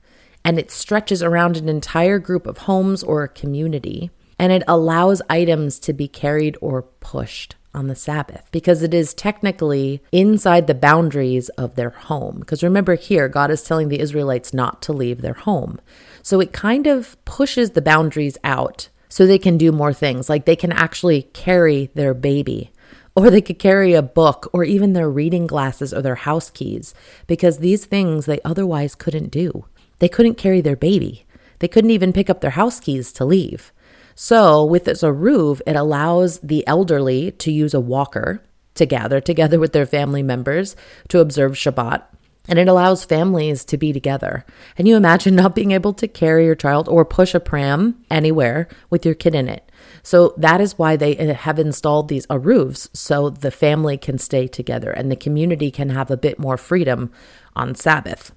and 0.46 0.60
it 0.60 0.70
stretches 0.70 1.24
around 1.24 1.58
an 1.58 1.68
entire 1.68 2.20
group 2.20 2.46
of 2.46 2.60
homes 2.60 3.02
or 3.02 3.24
a 3.24 3.28
community 3.28 4.12
and 4.38 4.52
it 4.52 4.64
allows 4.68 5.22
items 5.30 5.80
to 5.80 5.94
be 5.94 6.08
carried 6.08 6.58
or 6.62 6.82
pushed 6.82 7.56
on 7.74 7.88
the 7.88 7.96
Sabbath 7.96 8.48
because 8.52 8.82
it 8.82 8.94
is 8.94 9.14
technically 9.14 10.02
inside 10.12 10.66
the 10.66 10.74
boundaries 10.74 11.50
of 11.50 11.76
their 11.76 11.90
home. 11.90 12.40
Because 12.40 12.64
remember, 12.64 12.96
here, 12.96 13.28
God 13.28 13.52
is 13.52 13.64
telling 13.64 13.90
the 13.90 14.00
Israelites 14.00 14.54
not 14.54 14.82
to 14.84 14.94
leave 14.94 15.22
their 15.22 15.34
home. 15.34 15.80
So 16.22 16.40
it 16.40 16.54
kind 16.54 16.88
of 16.88 17.24
pushes 17.26 17.72
the 17.72 17.82
boundaries 17.82 18.38
out 18.44 18.90
so 19.10 19.26
they 19.26 19.38
can 19.38 19.58
do 19.58 19.72
more 19.72 19.94
things. 19.94 20.30
Like 20.30 20.46
they 20.46 20.56
can 20.56 20.72
actually 20.72 21.24
carry 21.34 21.92
their 21.94 22.14
baby, 22.14 22.72
or 23.16 23.30
they 23.30 23.42
could 23.42 23.60
carry 23.60 23.94
a 23.94 24.02
book, 24.02 24.50
or 24.54 24.64
even 24.64 24.94
their 24.94 25.10
reading 25.10 25.48
glasses 25.48 25.94
or 25.94 26.02
their 26.02 26.16
house 26.16 26.50
keys, 26.50 26.94
because 27.28 27.60
these 27.60 27.86
things 27.86 28.26
they 28.26 28.42
otherwise 28.44 28.96
couldn't 28.96 29.32
do. 29.32 29.66
They 30.00 30.10
couldn't 30.10 30.36
carry 30.36 30.62
their 30.62 30.76
baby. 30.76 31.26
They 31.60 31.68
couldn't 31.68 31.92
even 31.92 32.12
pick 32.14 32.30
up 32.30 32.42
their 32.42 32.52
house 32.52 32.80
keys 32.80 33.14
to 33.14 33.26
leave. 33.26 33.72
So, 34.16 34.64
with 34.64 34.86
this 34.86 35.04
Eruv, 35.04 35.62
it 35.68 35.76
allows 35.76 36.40
the 36.40 36.66
elderly 36.66 37.32
to 37.32 37.52
use 37.52 37.74
a 37.74 37.82
walker 37.82 38.42
to 38.76 38.86
gather 38.86 39.20
together 39.20 39.60
with 39.62 39.74
their 39.74 39.86
family 39.86 40.24
members 40.24 40.76
to 41.10 41.20
observe 41.20 41.54
Shabbat. 41.54 42.04
And 42.48 42.60
it 42.60 42.68
allows 42.68 43.04
families 43.04 43.66
to 43.66 43.78
be 43.78 43.92
together. 43.92 44.46
And 44.78 44.88
you 44.88 44.96
imagine 44.96 45.36
not 45.36 45.56
being 45.56 45.72
able 45.72 45.94
to 45.96 46.08
carry 46.08 46.46
your 46.46 46.56
child 46.56 46.88
or 46.88 47.04
push 47.04 47.36
a 47.36 47.40
pram 47.40 48.06
anywhere 48.10 48.70
with 48.90 49.06
your 49.06 49.16
kid 49.16 49.36
in 49.36 49.50
it. 49.50 49.70
So 50.02 50.34
that 50.38 50.62
is 50.62 50.78
why 50.78 50.96
they 50.96 51.18
uh, 51.18 51.34
have 51.34 51.60
installed 51.60 52.08
these 52.08 52.28
eruvs 52.28 52.96
so 52.96 53.30
the 53.30 53.52
family 53.52 53.98
can 53.98 54.18
stay 54.18 54.48
together 54.48 54.92
and 54.92 55.12
the 55.12 55.16
community 55.16 55.72
can 55.72 55.90
have 55.90 56.10
a 56.10 56.18
bit 56.18 56.40
more 56.40 56.58
freedom 56.58 57.12
on 57.56 57.76
Sabbath. 57.76 58.32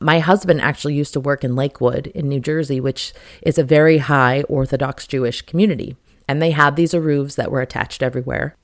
My 0.00 0.18
husband 0.18 0.62
actually 0.62 0.94
used 0.94 1.12
to 1.12 1.20
work 1.20 1.44
in 1.44 1.54
Lakewood 1.54 2.06
in 2.08 2.28
New 2.28 2.40
Jersey, 2.40 2.80
which 2.80 3.12
is 3.42 3.58
a 3.58 3.64
very 3.64 3.98
high 3.98 4.42
Orthodox 4.48 5.06
Jewish 5.06 5.42
community. 5.42 5.96
And 6.26 6.40
they 6.40 6.52
had 6.52 6.76
these 6.76 6.92
eruvs 6.92 7.36
that 7.36 7.50
were 7.50 7.60
attached 7.60 8.02
everywhere. 8.02 8.56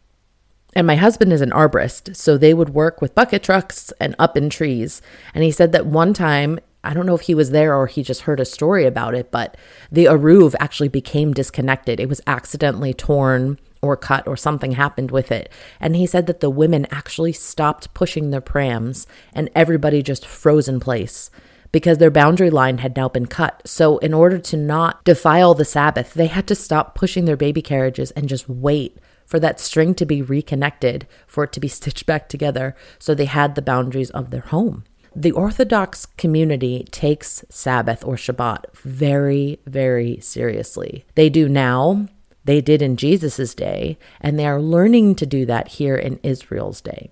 And 0.75 0.87
my 0.87 0.97
husband 0.97 1.33
is 1.33 1.43
an 1.43 1.50
arborist, 1.50 2.16
so 2.16 2.37
they 2.37 2.55
would 2.55 2.71
work 2.71 3.02
with 3.02 3.14
bucket 3.14 3.43
trucks 3.43 3.93
and 4.00 4.14
up 4.19 4.37
in 4.37 4.49
trees. 4.49 5.02
And 5.35 5.45
he 5.45 5.50
said 5.50 5.73
that 5.73 5.87
one 5.87 6.14
time, 6.14 6.59
I 6.85 6.95
don't 6.95 7.07
know 7.07 7.14
if 7.14 7.23
he 7.23 7.35
was 7.35 7.50
there 7.50 7.75
or 7.75 7.87
he 7.87 8.02
just 8.02 8.23
heard 8.23 8.40
a 8.40 8.45
story 8.45 8.87
about 8.87 9.14
it, 9.14 9.31
but 9.31 9.57
the 9.90 10.05
Eruv 10.05 10.55
actually 10.61 10.88
became 10.88 11.35
disconnected. 11.35 11.99
It 11.99 12.09
was 12.09 12.21
accidentally 12.26 12.95
torn 12.95 13.59
or 13.87 13.97
cut 13.97 14.26
or 14.26 14.37
something 14.37 14.73
happened 14.73 15.11
with 15.11 15.31
it. 15.33 15.50
And 15.81 15.97
he 15.97 16.07
said 16.07 16.26
that 16.26 16.40
the 16.40 16.50
women 16.50 16.87
actually 16.90 17.33
stopped 17.33 17.95
pushing 17.95 18.31
their 18.31 18.40
prams 18.40 19.07
and 19.33 19.50
everybody 19.55 20.02
just 20.02 20.26
froze 20.26 20.69
in 20.69 20.81
place 20.81 21.31
because 21.73 21.99
their 21.99 22.11
boundary 22.11 22.50
line 22.50 22.78
had 22.78 22.97
now 22.97 23.09
been 23.09 23.26
cut. 23.26 23.62
So, 23.66 23.99
in 23.99 24.14
order 24.14 24.38
to 24.38 24.57
not 24.57 25.05
defile 25.05 25.55
the 25.55 25.64
Sabbath, 25.64 26.14
they 26.14 26.26
had 26.26 26.47
to 26.49 26.55
stop 26.55 26.95
pushing 26.95 27.25
their 27.25 27.37
baby 27.37 27.62
carriages 27.62 28.11
and 28.12 28.28
just 28.28 28.49
wait 28.49 28.99
for 29.26 29.40
that 29.40 29.61
string 29.61 29.95
to 29.97 30.07
be 30.07 30.23
reconnected, 30.23 31.07
for 31.26 31.45
it 31.45 31.52
to 31.52 31.61
be 31.61 31.69
stitched 31.78 32.07
back 32.07 32.28
together, 32.28 32.75
so 32.99 33.14
they 33.14 33.26
had 33.26 33.55
the 33.55 33.62
boundaries 33.62 34.11
of 34.11 34.31
their 34.31 34.40
home. 34.40 34.85
The 35.14 35.33
Orthodox 35.33 36.07
community 36.19 36.87
takes 36.90 37.43
Sabbath 37.49 38.05
or 38.05 38.16
Shabbat 38.16 38.75
very, 38.76 39.59
very 39.66 40.21
seriously. 40.21 41.07
They 41.14 41.31
do 41.31 41.49
now, 41.49 42.07
they 42.47 42.61
did 42.61 42.83
in 42.83 42.97
Jesus' 42.97 43.55
day, 43.55 43.99
and 44.21 44.38
they 44.38 44.47
are 44.47 44.61
learning 44.61 45.15
to 45.17 45.26
do 45.26 45.47
that 45.47 45.69
here 45.69 45.97
in 45.97 46.19
Israel's 46.23 46.81
day. 46.81 47.11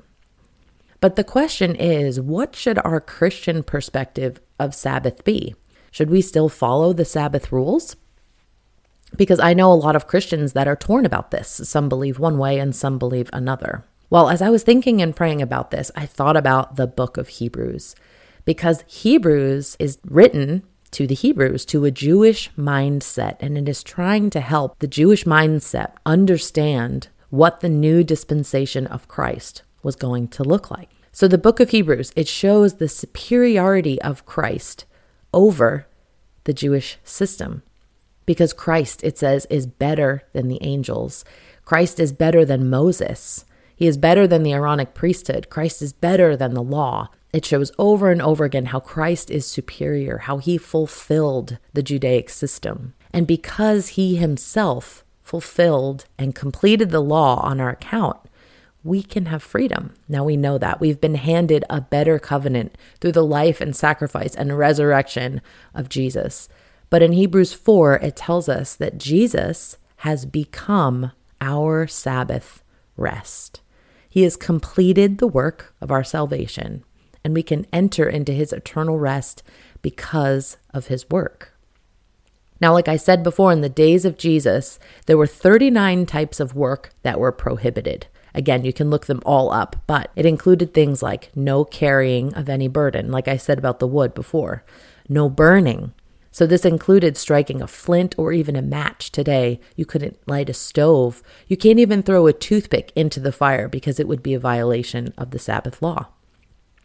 But 1.00 1.16
the 1.16 1.24
question 1.24 1.76
is 1.76 2.20
what 2.20 2.56
should 2.56 2.78
our 2.78 3.00
Christian 3.00 3.62
perspective 3.62 4.40
of 4.58 4.74
Sabbath 4.74 5.22
be? 5.24 5.54
Should 5.90 6.10
we 6.10 6.22
still 6.22 6.48
follow 6.48 6.92
the 6.92 7.04
Sabbath 7.04 7.52
rules? 7.52 7.96
because 9.16 9.40
I 9.40 9.54
know 9.54 9.72
a 9.72 9.74
lot 9.74 9.96
of 9.96 10.06
Christians 10.06 10.52
that 10.52 10.68
are 10.68 10.76
torn 10.76 11.06
about 11.06 11.30
this. 11.30 11.48
Some 11.48 11.88
believe 11.88 12.18
one 12.18 12.38
way 12.38 12.58
and 12.58 12.74
some 12.74 12.98
believe 12.98 13.30
another. 13.32 13.84
Well, 14.10 14.28
as 14.28 14.42
I 14.42 14.50
was 14.50 14.62
thinking 14.62 15.00
and 15.02 15.16
praying 15.16 15.42
about 15.42 15.70
this, 15.70 15.90
I 15.96 16.06
thought 16.06 16.36
about 16.36 16.76
the 16.76 16.86
book 16.86 17.16
of 17.16 17.28
Hebrews 17.28 17.94
because 18.44 18.84
Hebrews 18.86 19.76
is 19.78 19.98
written 20.04 20.62
to 20.94 21.06
the 21.06 21.14
Hebrews, 21.14 21.64
to 21.66 21.84
a 21.84 21.90
Jewish 21.90 22.50
mindset, 22.56 23.36
and 23.40 23.58
it 23.58 23.68
is 23.68 23.82
trying 23.82 24.30
to 24.30 24.40
help 24.40 24.78
the 24.78 24.86
Jewish 24.86 25.24
mindset 25.24 25.92
understand 26.06 27.08
what 27.30 27.60
the 27.60 27.68
new 27.68 28.04
dispensation 28.04 28.86
of 28.86 29.08
Christ 29.08 29.62
was 29.82 29.96
going 29.96 30.28
to 30.28 30.44
look 30.44 30.70
like. 30.70 30.88
So 31.10 31.26
the 31.26 31.36
book 31.36 31.60
of 31.60 31.70
Hebrews, 31.70 32.12
it 32.14 32.28
shows 32.28 32.74
the 32.74 32.88
superiority 32.88 34.00
of 34.02 34.24
Christ 34.24 34.84
over 35.32 35.86
the 36.44 36.52
Jewish 36.52 36.98
system 37.02 37.62
because 38.26 38.52
Christ, 38.52 39.02
it 39.02 39.18
says, 39.18 39.46
is 39.50 39.66
better 39.66 40.22
than 40.32 40.48
the 40.48 40.62
angels. 40.62 41.24
Christ 41.64 41.98
is 41.98 42.12
better 42.12 42.44
than 42.44 42.70
Moses. 42.70 43.44
He 43.76 43.86
is 43.86 43.96
better 43.96 44.26
than 44.26 44.42
the 44.42 44.52
Aaronic 44.52 44.94
priesthood. 44.94 45.50
Christ 45.50 45.82
is 45.82 45.92
better 45.92 46.36
than 46.36 46.54
the 46.54 46.62
law. 46.62 47.10
It 47.32 47.44
shows 47.44 47.72
over 47.78 48.10
and 48.10 48.22
over 48.22 48.44
again 48.44 48.66
how 48.66 48.80
Christ 48.80 49.30
is 49.30 49.46
superior, 49.46 50.18
how 50.18 50.38
he 50.38 50.56
fulfilled 50.56 51.58
the 51.72 51.82
Judaic 51.82 52.30
system. 52.30 52.94
And 53.12 53.26
because 53.26 53.88
he 53.88 54.16
himself 54.16 55.04
fulfilled 55.22 56.04
and 56.16 56.34
completed 56.34 56.90
the 56.90 57.00
law 57.00 57.40
on 57.42 57.60
our 57.60 57.70
account, 57.70 58.18
we 58.84 59.02
can 59.02 59.26
have 59.26 59.42
freedom. 59.42 59.94
Now 60.08 60.24
we 60.24 60.36
know 60.36 60.58
that. 60.58 60.78
We've 60.78 61.00
been 61.00 61.14
handed 61.14 61.64
a 61.70 61.80
better 61.80 62.18
covenant 62.18 62.76
through 63.00 63.12
the 63.12 63.24
life 63.24 63.60
and 63.60 63.74
sacrifice 63.74 64.34
and 64.34 64.56
resurrection 64.56 65.40
of 65.74 65.88
Jesus. 65.88 66.48
But 66.90 67.02
in 67.02 67.12
Hebrews 67.12 67.54
4, 67.54 67.96
it 67.96 68.14
tells 68.14 68.48
us 68.48 68.76
that 68.76 68.98
Jesus 68.98 69.78
has 69.98 70.26
become 70.26 71.12
our 71.40 71.86
Sabbath 71.86 72.62
rest. 72.96 73.60
He 74.14 74.22
has 74.22 74.36
completed 74.36 75.18
the 75.18 75.26
work 75.26 75.74
of 75.80 75.90
our 75.90 76.04
salvation, 76.04 76.84
and 77.24 77.34
we 77.34 77.42
can 77.42 77.66
enter 77.72 78.08
into 78.08 78.30
his 78.30 78.52
eternal 78.52 78.96
rest 78.96 79.42
because 79.82 80.56
of 80.72 80.86
his 80.86 81.10
work. 81.10 81.52
Now, 82.60 82.72
like 82.72 82.86
I 82.86 82.96
said 82.96 83.24
before, 83.24 83.50
in 83.50 83.60
the 83.60 83.68
days 83.68 84.04
of 84.04 84.16
Jesus, 84.16 84.78
there 85.06 85.18
were 85.18 85.26
39 85.26 86.06
types 86.06 86.38
of 86.38 86.54
work 86.54 86.90
that 87.02 87.18
were 87.18 87.32
prohibited. 87.32 88.06
Again, 88.36 88.64
you 88.64 88.72
can 88.72 88.88
look 88.88 89.06
them 89.06 89.20
all 89.26 89.50
up, 89.50 89.74
but 89.88 90.12
it 90.14 90.26
included 90.26 90.72
things 90.72 91.02
like 91.02 91.36
no 91.36 91.64
carrying 91.64 92.32
of 92.34 92.48
any 92.48 92.68
burden, 92.68 93.10
like 93.10 93.26
I 93.26 93.36
said 93.36 93.58
about 93.58 93.80
the 93.80 93.88
wood 93.88 94.14
before, 94.14 94.62
no 95.08 95.28
burning, 95.28 95.92
so 96.34 96.48
this 96.48 96.64
included 96.64 97.16
striking 97.16 97.62
a 97.62 97.68
flint 97.68 98.16
or 98.18 98.32
even 98.32 98.56
a 98.56 98.60
match 98.60 99.12
today. 99.12 99.60
You 99.76 99.86
couldn't 99.86 100.18
light 100.26 100.50
a 100.50 100.52
stove. 100.52 101.22
You 101.46 101.56
can't 101.56 101.78
even 101.78 102.02
throw 102.02 102.26
a 102.26 102.32
toothpick 102.32 102.90
into 102.96 103.20
the 103.20 103.30
fire 103.30 103.68
because 103.68 104.00
it 104.00 104.08
would 104.08 104.20
be 104.20 104.34
a 104.34 104.40
violation 104.40 105.14
of 105.16 105.30
the 105.30 105.38
Sabbath 105.38 105.80
law. 105.80 106.08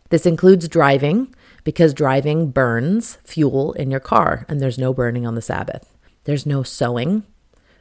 This 0.09 0.27
includes 0.27 0.67
driving 0.67 1.33
because 1.63 1.95
driving 1.95 2.51
burns 2.51 3.17
fuel 3.23 3.73
in 3.73 3.89
your 3.89 3.99
car 3.99 4.45
and 4.47 4.61
there's 4.61 4.77
no 4.77 4.93
burning 4.93 5.25
on 5.25 5.33
the 5.33 5.41
Sabbath. 5.41 5.97
There's 6.25 6.45
no 6.45 6.61
sewing, 6.61 7.23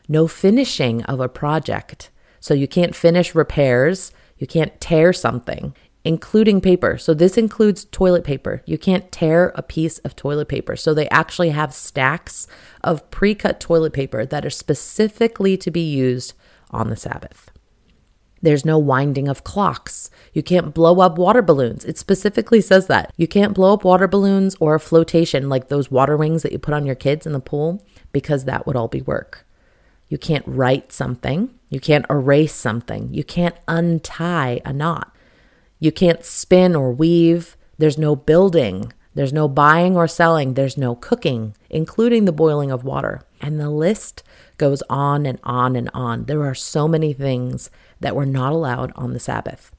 no 0.08 0.26
finishing 0.26 1.02
of 1.02 1.20
a 1.20 1.28
project. 1.28 2.08
So 2.40 2.54
you 2.54 2.66
can't 2.66 2.96
finish 2.96 3.34
repairs, 3.34 4.10
you 4.38 4.46
can't 4.46 4.80
tear 4.80 5.12
something 5.12 5.74
including 6.04 6.60
paper. 6.60 6.96
So 6.96 7.14
this 7.14 7.36
includes 7.36 7.84
toilet 7.86 8.24
paper. 8.24 8.62
You 8.64 8.78
can't 8.78 9.10
tear 9.12 9.52
a 9.54 9.62
piece 9.62 9.98
of 9.98 10.16
toilet 10.16 10.48
paper. 10.48 10.76
So 10.76 10.94
they 10.94 11.08
actually 11.08 11.50
have 11.50 11.74
stacks 11.74 12.46
of 12.82 13.10
pre 13.10 13.34
cut 13.34 13.60
toilet 13.60 13.92
paper 13.92 14.24
that 14.24 14.46
are 14.46 14.50
specifically 14.50 15.56
to 15.58 15.70
be 15.70 15.80
used 15.80 16.34
on 16.70 16.90
the 16.90 16.96
Sabbath. 16.96 17.50
There's 18.40 18.64
no 18.64 18.78
winding 18.78 19.26
of 19.28 19.42
clocks. 19.42 20.10
You 20.32 20.42
can't 20.42 20.72
blow 20.72 21.00
up 21.00 21.18
water 21.18 21.42
balloons. 21.42 21.84
It 21.84 21.98
specifically 21.98 22.60
says 22.60 22.86
that. 22.86 23.12
You 23.16 23.26
can't 23.26 23.54
blow 23.54 23.74
up 23.74 23.84
water 23.84 24.06
balloons 24.06 24.54
or 24.60 24.74
a 24.74 24.80
flotation 24.80 25.48
like 25.48 25.68
those 25.68 25.90
water 25.90 26.16
wings 26.16 26.42
that 26.42 26.52
you 26.52 26.58
put 26.58 26.74
on 26.74 26.86
your 26.86 26.94
kids 26.94 27.26
in 27.26 27.32
the 27.32 27.40
pool 27.40 27.84
because 28.12 28.44
that 28.44 28.66
would 28.66 28.76
all 28.76 28.88
be 28.88 29.02
work. 29.02 29.44
You 30.08 30.18
can't 30.18 30.44
write 30.46 30.92
something. 30.92 31.52
You 31.68 31.80
can't 31.80 32.06
erase 32.08 32.54
something. 32.54 33.12
You 33.12 33.24
can't 33.24 33.56
untie 33.66 34.60
a 34.64 34.72
knot. 34.72 35.14
You 35.78 35.92
can't 35.92 36.24
spin 36.24 36.74
or 36.74 36.92
weave. 36.92 37.56
There's 37.78 37.98
no 37.98 38.16
building. 38.16 38.92
There's 39.14 39.32
no 39.32 39.48
buying 39.48 39.96
or 39.96 40.06
selling. 40.08 40.54
There's 40.54 40.76
no 40.76 40.94
cooking, 40.94 41.54
including 41.70 42.24
the 42.24 42.32
boiling 42.32 42.70
of 42.70 42.84
water. 42.84 43.22
And 43.40 43.58
the 43.58 43.70
list 43.70 44.22
goes 44.58 44.82
on 44.90 45.26
and 45.26 45.38
on 45.44 45.76
and 45.76 45.90
on. 45.94 46.24
There 46.24 46.44
are 46.44 46.54
so 46.54 46.88
many 46.88 47.12
things 47.12 47.70
that 48.00 48.16
were 48.16 48.26
not 48.26 48.52
allowed 48.52 48.92
on 48.96 49.12
the 49.12 49.20
Sabbath. 49.20 49.74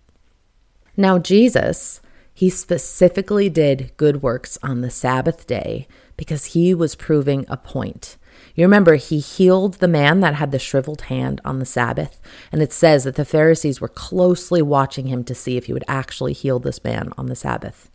Now, 0.96 1.20
Jesus, 1.20 2.02
he 2.34 2.50
specifically 2.50 3.50
did 3.50 3.92
good 3.98 4.22
works 4.22 4.58
on 4.64 4.82
the 4.82 4.90
Sabbath 4.90 5.48
day 5.48 5.88
because 6.18 6.46
he 6.46 6.74
was 6.74 6.96
proving 6.96 7.46
a 7.50 7.58
point. 7.58 8.18
You 8.56 8.66
remember, 8.66 8.96
he 8.96 9.20
healed 9.20 9.76
the 9.76 9.88
man 9.88 10.20
that 10.22 10.36
had 10.36 10.52
the 10.52 10.60
shriveled 10.60 11.02
hand 11.04 11.42
on 11.46 11.60
the 11.60 11.66
Sabbath. 11.66 12.20
And 12.52 12.62
it 12.62 12.74
says 12.74 13.04
that 13.04 13.16
the 13.16 13.26
Pharisees 13.26 13.80
were 13.80 13.88
closely 13.88 14.62
watching 14.62 15.08
him 15.08 15.24
to 15.26 15.36
see 15.36 15.58
if 15.58 15.66
he 15.66 15.74
would 15.74 15.86
actually 15.88 16.34
heal 16.34 16.60
this 16.60 16.84
man 16.84 17.14
on 17.18 17.28
the 17.28 17.36
Sabbath 17.36 17.90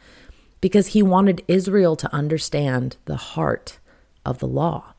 because 0.60 0.88
he 0.88 1.02
wanted 1.02 1.44
Israel 1.46 1.94
to 1.94 2.14
understand 2.14 2.96
the 3.04 3.16
heart 3.16 3.78
of 4.24 4.38
the 4.38 4.46
law. 4.46 4.94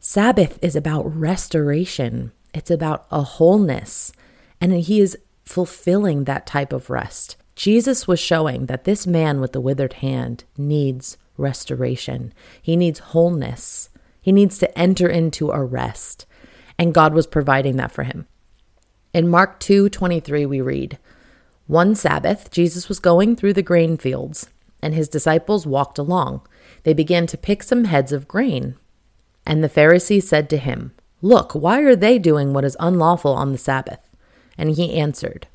Sabbath 0.00 0.58
is 0.60 0.74
about 0.74 1.04
restoration, 1.16 2.32
it's 2.52 2.70
about 2.70 3.06
a 3.12 3.22
wholeness. 3.22 4.12
And 4.60 4.72
he 4.72 5.00
is 5.00 5.16
fulfilling 5.44 6.24
that 6.24 6.46
type 6.46 6.72
of 6.72 6.90
rest. 6.90 7.36
Jesus 7.54 8.08
was 8.08 8.18
showing 8.18 8.66
that 8.66 8.82
this 8.84 9.06
man 9.06 9.40
with 9.40 9.52
the 9.52 9.60
withered 9.60 9.94
hand 9.94 10.42
needs 10.56 11.16
restoration. 11.36 12.32
He 12.60 12.76
needs 12.76 12.98
wholeness. 12.98 13.90
He 14.28 14.32
needs 14.32 14.58
to 14.58 14.78
enter 14.78 15.08
into 15.08 15.52
a 15.52 15.64
rest. 15.64 16.26
And 16.78 16.92
God 16.92 17.14
was 17.14 17.26
providing 17.26 17.76
that 17.76 17.90
for 17.90 18.02
him. 18.02 18.26
In 19.14 19.26
Mark 19.26 19.58
2:23 19.58 20.44
we 20.44 20.60
read, 20.60 20.98
"One 21.66 21.94
Sabbath 21.94 22.50
Jesus 22.50 22.90
was 22.90 23.00
going 23.00 23.36
through 23.36 23.54
the 23.54 23.62
grain 23.62 23.96
fields, 23.96 24.50
and 24.82 24.92
his 24.92 25.08
disciples 25.08 25.66
walked 25.66 25.98
along. 25.98 26.42
They 26.82 26.92
began 26.92 27.26
to 27.26 27.38
pick 27.38 27.62
some 27.62 27.84
heads 27.84 28.12
of 28.12 28.28
grain. 28.28 28.74
And 29.46 29.64
the 29.64 29.68
Pharisees 29.70 30.28
said 30.28 30.50
to 30.50 30.58
him, 30.58 30.92
Look, 31.22 31.54
why 31.54 31.80
are 31.80 31.96
they 31.96 32.18
doing 32.18 32.52
what 32.52 32.66
is 32.66 32.76
unlawful 32.78 33.32
on 33.32 33.52
the 33.52 33.56
Sabbath? 33.56 34.10
And 34.58 34.72
he 34.72 34.92
answered, 34.92 35.46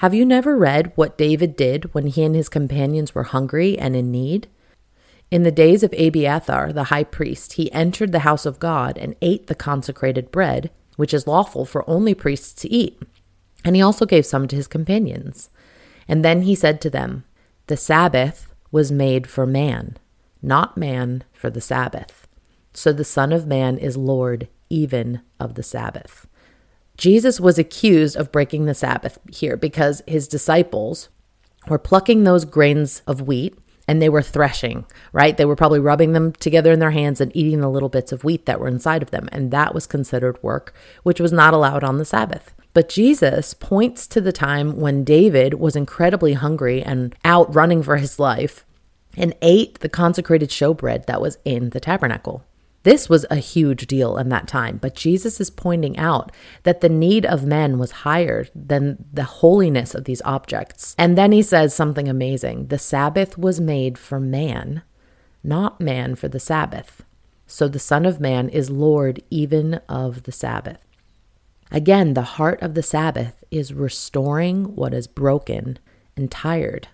Have 0.00 0.12
you 0.12 0.26
never 0.26 0.54
read 0.54 0.92
what 0.96 1.16
David 1.16 1.56
did 1.56 1.94
when 1.94 2.08
he 2.08 2.24
and 2.24 2.36
his 2.36 2.50
companions 2.50 3.14
were 3.14 3.32
hungry 3.32 3.78
and 3.78 3.96
in 3.96 4.10
need? 4.12 4.48
In 5.30 5.42
the 5.42 5.50
days 5.50 5.82
of 5.82 5.92
Abiathar, 5.92 6.72
the 6.72 6.84
high 6.84 7.04
priest, 7.04 7.54
he 7.54 7.70
entered 7.72 8.12
the 8.12 8.20
house 8.20 8.46
of 8.46 8.58
God 8.58 8.96
and 8.96 9.14
ate 9.20 9.46
the 9.46 9.54
consecrated 9.54 10.30
bread, 10.30 10.70
which 10.96 11.12
is 11.12 11.26
lawful 11.26 11.66
for 11.66 11.88
only 11.88 12.14
priests 12.14 12.54
to 12.62 12.72
eat. 12.72 13.00
And 13.64 13.76
he 13.76 13.82
also 13.82 14.06
gave 14.06 14.24
some 14.24 14.48
to 14.48 14.56
his 14.56 14.66
companions. 14.66 15.50
And 16.06 16.24
then 16.24 16.42
he 16.42 16.54
said 16.54 16.80
to 16.80 16.90
them, 16.90 17.24
The 17.66 17.76
Sabbath 17.76 18.54
was 18.70 18.90
made 18.90 19.26
for 19.26 19.46
man, 19.46 19.98
not 20.40 20.78
man 20.78 21.24
for 21.32 21.50
the 21.50 21.60
Sabbath. 21.60 22.26
So 22.72 22.92
the 22.92 23.04
Son 23.04 23.32
of 23.32 23.46
Man 23.46 23.76
is 23.76 23.96
Lord 23.96 24.48
even 24.70 25.20
of 25.38 25.54
the 25.54 25.62
Sabbath. 25.62 26.26
Jesus 26.96 27.38
was 27.38 27.58
accused 27.58 28.16
of 28.16 28.32
breaking 28.32 28.64
the 28.64 28.74
Sabbath 28.74 29.18
here 29.30 29.56
because 29.56 30.02
his 30.06 30.26
disciples 30.26 31.08
were 31.68 31.78
plucking 31.78 32.24
those 32.24 32.44
grains 32.44 33.02
of 33.06 33.22
wheat 33.22 33.56
and 33.88 34.02
they 34.02 34.10
were 34.10 34.22
threshing, 34.22 34.84
right? 35.12 35.36
They 35.36 35.46
were 35.46 35.56
probably 35.56 35.80
rubbing 35.80 36.12
them 36.12 36.32
together 36.34 36.70
in 36.70 36.78
their 36.78 36.90
hands 36.90 37.20
and 37.22 37.34
eating 37.34 37.60
the 37.60 37.70
little 37.70 37.88
bits 37.88 38.12
of 38.12 38.22
wheat 38.22 38.44
that 38.44 38.60
were 38.60 38.68
inside 38.68 39.02
of 39.02 39.10
them. 39.10 39.28
And 39.32 39.50
that 39.50 39.74
was 39.74 39.86
considered 39.86 40.40
work, 40.42 40.74
which 41.02 41.18
was 41.18 41.32
not 41.32 41.54
allowed 41.54 41.82
on 41.82 41.96
the 41.96 42.04
Sabbath. 42.04 42.54
But 42.74 42.90
Jesus 42.90 43.54
points 43.54 44.06
to 44.08 44.20
the 44.20 44.30
time 44.30 44.78
when 44.78 45.02
David 45.02 45.54
was 45.54 45.74
incredibly 45.74 46.34
hungry 46.34 46.82
and 46.82 47.16
out 47.24 47.52
running 47.52 47.82
for 47.82 47.96
his 47.96 48.18
life 48.20 48.66
and 49.16 49.34
ate 49.40 49.80
the 49.80 49.88
consecrated 49.88 50.50
showbread 50.50 51.06
that 51.06 51.22
was 51.22 51.38
in 51.46 51.70
the 51.70 51.80
tabernacle. 51.80 52.44
This 52.88 53.10
was 53.10 53.26
a 53.28 53.36
huge 53.36 53.86
deal 53.86 54.16
in 54.16 54.30
that 54.30 54.48
time, 54.48 54.78
but 54.78 54.94
Jesus 54.94 55.42
is 55.42 55.50
pointing 55.50 55.98
out 55.98 56.32
that 56.62 56.80
the 56.80 56.88
need 56.88 57.26
of 57.26 57.44
men 57.44 57.78
was 57.78 57.90
higher 57.90 58.46
than 58.54 59.04
the 59.12 59.24
holiness 59.24 59.94
of 59.94 60.04
these 60.04 60.22
objects. 60.24 60.96
And 60.96 61.18
then 61.18 61.32
he 61.32 61.42
says 61.42 61.74
something 61.74 62.08
amazing 62.08 62.68
the 62.68 62.78
Sabbath 62.78 63.36
was 63.36 63.60
made 63.60 63.98
for 63.98 64.18
man, 64.18 64.80
not 65.44 65.82
man 65.82 66.14
for 66.14 66.28
the 66.28 66.40
Sabbath. 66.40 67.04
So 67.46 67.68
the 67.68 67.78
Son 67.78 68.06
of 68.06 68.20
Man 68.20 68.48
is 68.48 68.70
Lord 68.70 69.22
even 69.28 69.82
of 69.86 70.22
the 70.22 70.32
Sabbath. 70.32 70.78
Again, 71.70 72.14
the 72.14 72.38
heart 72.38 72.62
of 72.62 72.72
the 72.72 72.82
Sabbath 72.82 73.44
is 73.50 73.74
restoring 73.74 74.74
what 74.76 74.94
is 74.94 75.06
broken 75.06 75.78
and 76.16 76.30
tired. 76.30 76.88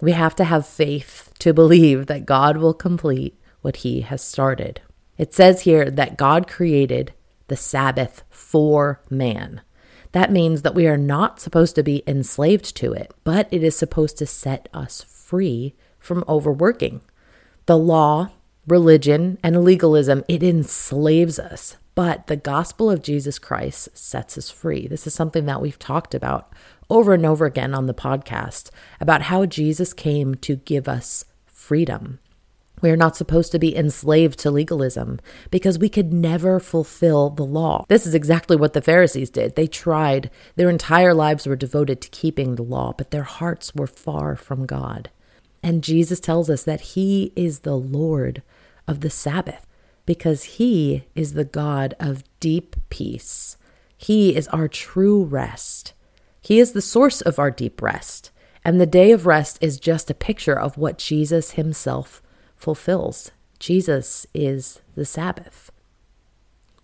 We 0.00 0.12
have 0.12 0.36
to 0.36 0.44
have 0.44 0.64
faith 0.64 1.32
to 1.40 1.52
believe 1.52 2.06
that 2.06 2.24
God 2.24 2.56
will 2.56 2.72
complete 2.72 3.36
what 3.62 3.76
he 3.76 4.02
has 4.02 4.22
started. 4.22 4.80
It 5.18 5.34
says 5.34 5.62
here 5.62 5.90
that 5.90 6.16
God 6.16 6.48
created 6.48 7.12
the 7.48 7.56
Sabbath 7.56 8.22
for 8.30 9.02
man. 9.10 9.60
That 10.12 10.32
means 10.32 10.62
that 10.62 10.74
we 10.74 10.86
are 10.86 10.96
not 10.96 11.40
supposed 11.40 11.74
to 11.76 11.82
be 11.82 12.02
enslaved 12.06 12.74
to 12.76 12.92
it, 12.92 13.12
but 13.22 13.48
it 13.50 13.62
is 13.62 13.76
supposed 13.76 14.18
to 14.18 14.26
set 14.26 14.68
us 14.72 15.02
free 15.02 15.74
from 15.98 16.24
overworking. 16.28 17.02
The 17.66 17.76
law, 17.76 18.30
religion, 18.66 19.38
and 19.42 19.62
legalism, 19.62 20.24
it 20.26 20.42
enslaves 20.42 21.38
us, 21.38 21.76
but 21.94 22.26
the 22.26 22.36
gospel 22.36 22.90
of 22.90 23.02
Jesus 23.02 23.38
Christ 23.38 23.96
sets 23.96 24.38
us 24.38 24.50
free. 24.50 24.88
This 24.88 25.06
is 25.06 25.14
something 25.14 25.44
that 25.46 25.60
we've 25.60 25.78
talked 25.78 26.14
about 26.14 26.52
over 26.88 27.14
and 27.14 27.24
over 27.24 27.46
again 27.46 27.74
on 27.74 27.86
the 27.86 27.94
podcast 27.94 28.70
about 29.00 29.22
how 29.22 29.46
Jesus 29.46 29.92
came 29.92 30.34
to 30.36 30.56
give 30.56 30.88
us 30.88 31.24
freedom. 31.46 32.18
We 32.80 32.90
are 32.90 32.96
not 32.96 33.16
supposed 33.16 33.52
to 33.52 33.58
be 33.58 33.76
enslaved 33.76 34.38
to 34.40 34.50
legalism 34.50 35.20
because 35.50 35.78
we 35.78 35.88
could 35.88 36.12
never 36.12 36.60
fulfill 36.60 37.30
the 37.30 37.44
law. 37.44 37.84
This 37.88 38.06
is 38.06 38.14
exactly 38.14 38.56
what 38.56 38.72
the 38.72 38.82
Pharisees 38.82 39.30
did. 39.30 39.54
They 39.56 39.66
tried, 39.66 40.30
their 40.56 40.70
entire 40.70 41.14
lives 41.14 41.46
were 41.46 41.56
devoted 41.56 42.00
to 42.00 42.08
keeping 42.10 42.54
the 42.54 42.62
law, 42.62 42.94
but 42.96 43.10
their 43.10 43.24
hearts 43.24 43.74
were 43.74 43.86
far 43.86 44.36
from 44.36 44.66
God. 44.66 45.10
And 45.62 45.84
Jesus 45.84 46.20
tells 46.20 46.48
us 46.48 46.62
that 46.64 46.80
He 46.80 47.32
is 47.36 47.60
the 47.60 47.76
Lord 47.76 48.42
of 48.88 49.00
the 49.00 49.10
Sabbath 49.10 49.66
because 50.06 50.44
He 50.44 51.04
is 51.14 51.34
the 51.34 51.44
God 51.44 51.94
of 52.00 52.24
deep 52.40 52.76
peace. 52.88 53.56
He 53.96 54.34
is 54.34 54.48
our 54.48 54.68
true 54.68 55.24
rest. 55.24 55.92
He 56.40 56.58
is 56.58 56.72
the 56.72 56.80
source 56.80 57.20
of 57.20 57.38
our 57.38 57.50
deep 57.50 57.82
rest. 57.82 58.30
And 58.64 58.80
the 58.80 58.86
day 58.86 59.12
of 59.12 59.26
rest 59.26 59.58
is 59.60 59.78
just 59.78 60.10
a 60.10 60.14
picture 60.14 60.58
of 60.58 60.78
what 60.78 60.98
Jesus 60.98 61.52
Himself 61.52 62.22
fulfills. 62.60 63.32
Jesus 63.58 64.26
is 64.34 64.80
the 64.94 65.04
Sabbath. 65.04 65.72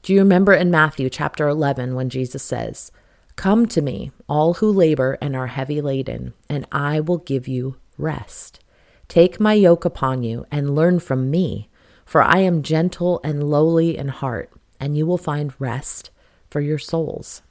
Do 0.02 0.12
you 0.12 0.20
remember 0.20 0.52
in 0.54 0.70
Matthew 0.70 1.10
chapter 1.10 1.48
11 1.48 1.94
when 1.94 2.08
Jesus 2.08 2.42
says, 2.42 2.90
Come 3.36 3.66
to 3.66 3.82
me, 3.82 4.10
all 4.28 4.54
who 4.54 4.70
labor 4.70 5.18
and 5.20 5.36
are 5.36 5.48
heavy 5.48 5.80
laden, 5.80 6.32
and 6.48 6.66
I 6.72 7.00
will 7.00 7.18
give 7.18 7.46
you 7.46 7.76
rest. 7.98 8.60
Take 9.08 9.38
my 9.38 9.52
yoke 9.52 9.84
upon 9.84 10.22
you 10.22 10.46
and 10.50 10.74
learn 10.74 11.00
from 11.00 11.30
me, 11.30 11.68
for 12.04 12.22
I 12.22 12.38
am 12.38 12.62
gentle 12.62 13.20
and 13.22 13.44
lowly 13.44 13.96
in 13.96 14.08
heart, 14.08 14.50
and 14.80 14.96
you 14.96 15.06
will 15.06 15.18
find 15.18 15.52
rest 15.58 16.10
for 16.48 16.60
your 16.60 16.78
souls. 16.78 17.42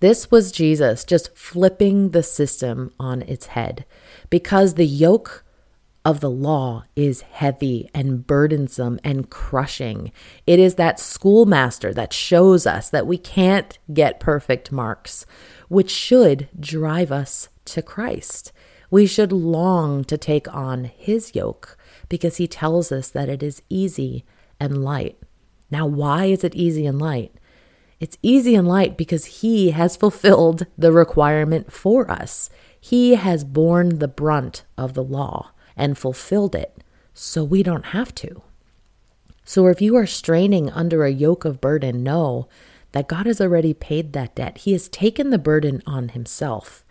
This 0.00 0.30
was 0.30 0.52
Jesus 0.52 1.04
just 1.04 1.36
flipping 1.36 2.10
the 2.10 2.22
system 2.22 2.92
on 2.98 3.22
its 3.22 3.46
head 3.46 3.84
because 4.30 4.74
the 4.74 4.86
yoke 4.86 5.44
of 6.04 6.20
the 6.20 6.30
law 6.30 6.84
is 6.96 7.20
heavy 7.20 7.90
and 7.94 8.26
burdensome 8.26 8.98
and 9.04 9.28
crushing. 9.28 10.12
It 10.46 10.58
is 10.58 10.76
that 10.76 10.98
schoolmaster 10.98 11.92
that 11.92 12.12
shows 12.12 12.66
us 12.66 12.88
that 12.90 13.06
we 13.06 13.18
can't 13.18 13.78
get 13.92 14.20
perfect 14.20 14.72
marks, 14.72 15.26
which 15.68 15.90
should 15.90 16.48
drive 16.58 17.12
us 17.12 17.48
to 17.66 17.82
Christ. 17.82 18.52
We 18.90 19.06
should 19.06 19.30
long 19.30 20.04
to 20.04 20.16
take 20.16 20.52
on 20.52 20.84
his 20.84 21.34
yoke 21.34 21.76
because 22.08 22.38
he 22.38 22.48
tells 22.48 22.90
us 22.90 23.10
that 23.10 23.28
it 23.28 23.42
is 23.42 23.62
easy 23.68 24.24
and 24.58 24.82
light. 24.82 25.18
Now, 25.70 25.86
why 25.86 26.24
is 26.24 26.42
it 26.42 26.54
easy 26.54 26.86
and 26.86 26.98
light? 26.98 27.34
It's 28.00 28.16
easy 28.22 28.54
and 28.54 28.66
light 28.66 28.96
because 28.96 29.26
he 29.26 29.70
has 29.70 29.96
fulfilled 29.96 30.66
the 30.78 30.90
requirement 30.90 31.70
for 31.70 32.10
us. 32.10 32.48
He 32.80 33.14
has 33.14 33.44
borne 33.44 33.98
the 33.98 34.08
brunt 34.08 34.64
of 34.78 34.94
the 34.94 35.04
law 35.04 35.50
and 35.80 35.98
fulfilled 35.98 36.54
it, 36.54 36.84
so 37.14 37.42
we 37.42 37.64
don't 37.64 37.86
have 37.86 38.14
to. 38.16 38.42
So 39.44 39.66
if 39.66 39.80
you 39.80 39.96
are 39.96 40.06
straining 40.06 40.70
under 40.70 41.04
a 41.04 41.10
yoke 41.10 41.44
of 41.44 41.60
burden, 41.60 42.04
know 42.04 42.48
that 42.92 43.08
God 43.08 43.26
has 43.26 43.40
already 43.40 43.72
paid 43.74 44.12
that 44.12 44.36
debt. 44.36 44.58
He 44.58 44.72
has 44.72 44.88
taken 44.88 45.30
the 45.30 45.38
burden 45.38 45.82
on 45.86 46.10
himself. 46.10 46.84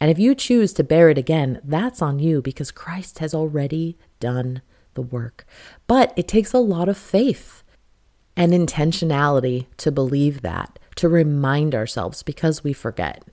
And 0.00 0.10
if 0.10 0.18
you 0.18 0.34
choose 0.34 0.72
to 0.74 0.84
bear 0.84 1.08
it 1.10 1.18
again, 1.18 1.60
that's 1.64 2.02
on 2.02 2.18
you 2.18 2.42
because 2.42 2.70
Christ 2.70 3.18
has 3.18 3.34
already 3.34 3.96
done 4.20 4.62
the 4.94 5.02
work. 5.02 5.46
But 5.86 6.12
it 6.14 6.28
takes 6.28 6.52
a 6.52 6.58
lot 6.58 6.88
of 6.88 6.98
faith 6.98 7.64
and 8.36 8.52
intentionality 8.52 9.66
to 9.78 9.90
believe 9.90 10.42
that, 10.42 10.78
to 10.96 11.08
remind 11.08 11.74
ourselves 11.74 12.22
because 12.22 12.62
we 12.62 12.72
forget. 12.72 13.24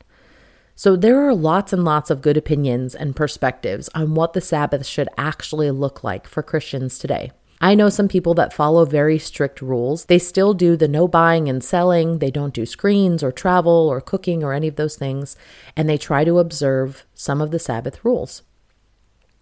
So, 0.77 0.97
there 0.97 1.25
are 1.25 1.33
lots 1.33 1.71
and 1.71 1.85
lots 1.85 2.09
of 2.09 2.21
good 2.21 2.35
opinions 2.35 2.95
and 2.95 3.15
perspectives 3.15 3.89
on 3.95 4.13
what 4.13 4.33
the 4.33 4.41
Sabbath 4.41 4.85
should 4.85 5.07
actually 5.17 5.71
look 5.71 6.03
like 6.03 6.27
for 6.27 6.43
Christians 6.43 6.99
today. 6.99 7.31
I 7.61 7.75
know 7.75 7.87
some 7.87 8.09
people 8.09 8.33
that 8.33 8.51
follow 8.51 8.83
very 8.83 9.17
strict 9.17 9.61
rules. 9.61 10.05
They 10.05 10.19
still 10.19 10.53
do 10.53 10.75
the 10.75 10.89
no 10.89 11.07
buying 11.07 11.47
and 11.47 11.63
selling, 11.63 12.19
they 12.19 12.29
don't 12.29 12.53
do 12.53 12.65
screens 12.65 13.23
or 13.23 13.31
travel 13.31 13.87
or 13.89 14.01
cooking 14.01 14.43
or 14.43 14.51
any 14.51 14.67
of 14.67 14.75
those 14.75 14.97
things, 14.97 15.37
and 15.77 15.87
they 15.87 15.97
try 15.97 16.25
to 16.25 16.39
observe 16.39 17.05
some 17.13 17.39
of 17.39 17.51
the 17.51 17.59
Sabbath 17.59 18.03
rules. 18.03 18.41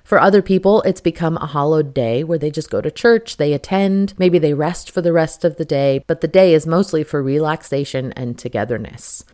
For 0.04 0.22
other 0.22 0.44
people, 0.44 0.84
it's 0.84 1.02
become 1.02 1.38
a 1.38 1.48
hollowed 1.48 1.96
day 1.96 2.24
where 2.24 2.38
they 2.38 2.52
just 2.52 2.70
go 2.70 2.80
to 2.80 2.92
church, 2.92 3.38
they 3.38 3.54
attend, 3.54 4.14
maybe 4.20 4.38
they 4.38 4.54
rest 4.54 4.92
for 4.92 5.02
the 5.02 5.14
rest 5.14 5.44
of 5.44 5.56
the 5.56 5.66
day, 5.66 6.04
but 6.06 6.22
the 6.22 6.28
day 6.28 6.54
is 6.54 6.68
mostly 6.68 7.04
for 7.04 7.24
relaxation 7.24 8.12
and 8.12 8.38
togetherness 8.38 9.26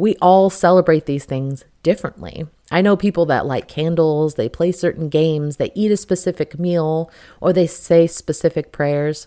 we 0.00 0.16
all 0.16 0.50
celebrate 0.50 1.06
these 1.06 1.24
things 1.24 1.64
differently. 1.82 2.46
I 2.70 2.80
know 2.80 2.96
people 2.96 3.26
that 3.26 3.46
light 3.46 3.68
candles, 3.68 4.34
they 4.34 4.48
play 4.48 4.72
certain 4.72 5.08
games, 5.08 5.56
they 5.56 5.72
eat 5.74 5.90
a 5.90 5.96
specific 5.96 6.58
meal, 6.58 7.10
or 7.40 7.52
they 7.52 7.66
say 7.66 8.06
specific 8.06 8.72
prayers. 8.72 9.26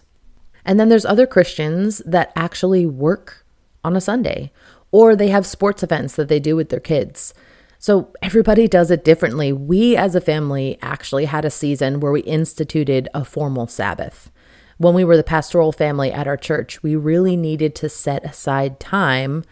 And 0.66 0.80
then 0.80 0.90
there's 0.90 1.06
other 1.06 1.28
Christians 1.28 2.02
that 2.06 2.32
actually 2.36 2.86
work 2.86 3.46
on 3.84 3.96
a 3.96 4.02
Sunday, 4.02 4.52
or 4.92 5.16
they 5.16 5.28
have 5.28 5.46
sports 5.46 5.84
events 5.84 6.16
that 6.16 6.30
they 6.30 6.40
do 6.40 6.56
with 6.56 6.70
their 6.70 6.80
kids. 6.80 7.34
So 7.80 8.14
everybody 8.22 8.68
does 8.70 8.92
it 8.92 9.04
differently. 9.04 9.52
We 9.52 9.98
as 9.98 10.16
a 10.16 10.22
family 10.22 10.78
actually 10.82 11.26
had 11.26 11.44
a 11.44 11.50
season 11.50 12.00
where 12.00 12.14
we 12.14 12.22
instituted 12.22 13.10
a 13.14 13.26
formal 13.26 13.68
Sabbath. 13.68 14.32
When 14.78 14.94
we 14.94 15.04
were 15.04 15.18
the 15.18 15.24
pastoral 15.24 15.74
family 15.74 16.12
at 16.12 16.28
our 16.28 16.38
church, 16.38 16.82
we 16.82 16.96
really 16.96 17.36
needed 17.36 17.76
to 17.76 17.90
set 17.90 18.24
aside 18.24 18.80
time 18.80 19.44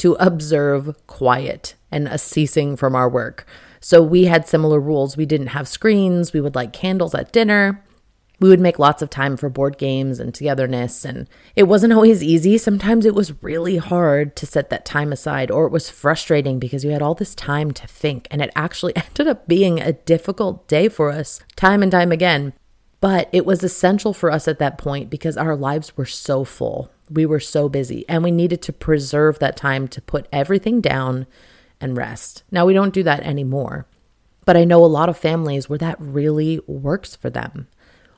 to 0.00 0.14
observe 0.14 0.94
quiet 1.06 1.74
and 1.92 2.08
a 2.08 2.18
ceasing 2.18 2.76
from 2.76 2.94
our 2.94 3.08
work. 3.08 3.46
So 3.80 4.02
we 4.02 4.24
had 4.24 4.48
similar 4.48 4.80
rules. 4.80 5.16
We 5.16 5.26
didn't 5.26 5.48
have 5.48 5.68
screens, 5.68 6.32
we 6.32 6.40
would 6.40 6.54
light 6.54 6.72
candles 6.72 7.14
at 7.14 7.32
dinner. 7.32 7.84
We 8.40 8.48
would 8.48 8.60
make 8.60 8.78
lots 8.78 9.02
of 9.02 9.10
time 9.10 9.36
for 9.36 9.50
board 9.50 9.76
games 9.76 10.18
and 10.18 10.34
togetherness, 10.34 11.04
and 11.04 11.28
it 11.54 11.64
wasn't 11.64 11.92
always 11.92 12.22
easy. 12.22 12.56
Sometimes 12.56 13.04
it 13.04 13.14
was 13.14 13.42
really 13.42 13.76
hard 13.76 14.34
to 14.36 14.46
set 14.46 14.70
that 14.70 14.86
time 14.86 15.12
aside, 15.12 15.50
or 15.50 15.66
it 15.66 15.72
was 15.72 15.90
frustrating 15.90 16.58
because 16.58 16.82
you 16.82 16.90
had 16.90 17.02
all 17.02 17.14
this 17.14 17.34
time 17.34 17.70
to 17.72 17.86
think, 17.86 18.26
and 18.30 18.40
it 18.40 18.50
actually 18.56 18.96
ended 18.96 19.28
up 19.28 19.46
being 19.46 19.78
a 19.78 19.92
difficult 19.92 20.66
day 20.68 20.88
for 20.88 21.10
us 21.10 21.40
time 21.54 21.82
and 21.82 21.92
time 21.92 22.12
again. 22.12 22.54
But 23.02 23.28
it 23.30 23.44
was 23.44 23.62
essential 23.62 24.14
for 24.14 24.30
us 24.30 24.48
at 24.48 24.58
that 24.58 24.78
point 24.78 25.10
because 25.10 25.36
our 25.36 25.54
lives 25.54 25.98
were 25.98 26.06
so 26.06 26.44
full. 26.44 26.90
We 27.10 27.26
were 27.26 27.40
so 27.40 27.68
busy, 27.68 28.08
and 28.08 28.22
we 28.22 28.30
needed 28.30 28.62
to 28.62 28.72
preserve 28.72 29.38
that 29.40 29.56
time 29.56 29.88
to 29.88 30.00
put 30.00 30.28
everything 30.32 30.80
down 30.80 31.26
and 31.80 31.96
rest. 31.96 32.44
Now, 32.50 32.66
we 32.66 32.72
don't 32.72 32.94
do 32.94 33.02
that 33.02 33.22
anymore, 33.22 33.86
but 34.44 34.56
I 34.56 34.64
know 34.64 34.84
a 34.84 34.86
lot 34.86 35.08
of 35.08 35.18
families 35.18 35.68
where 35.68 35.78
that 35.78 36.00
really 36.00 36.60
works 36.66 37.16
for 37.16 37.30
them. 37.30 37.66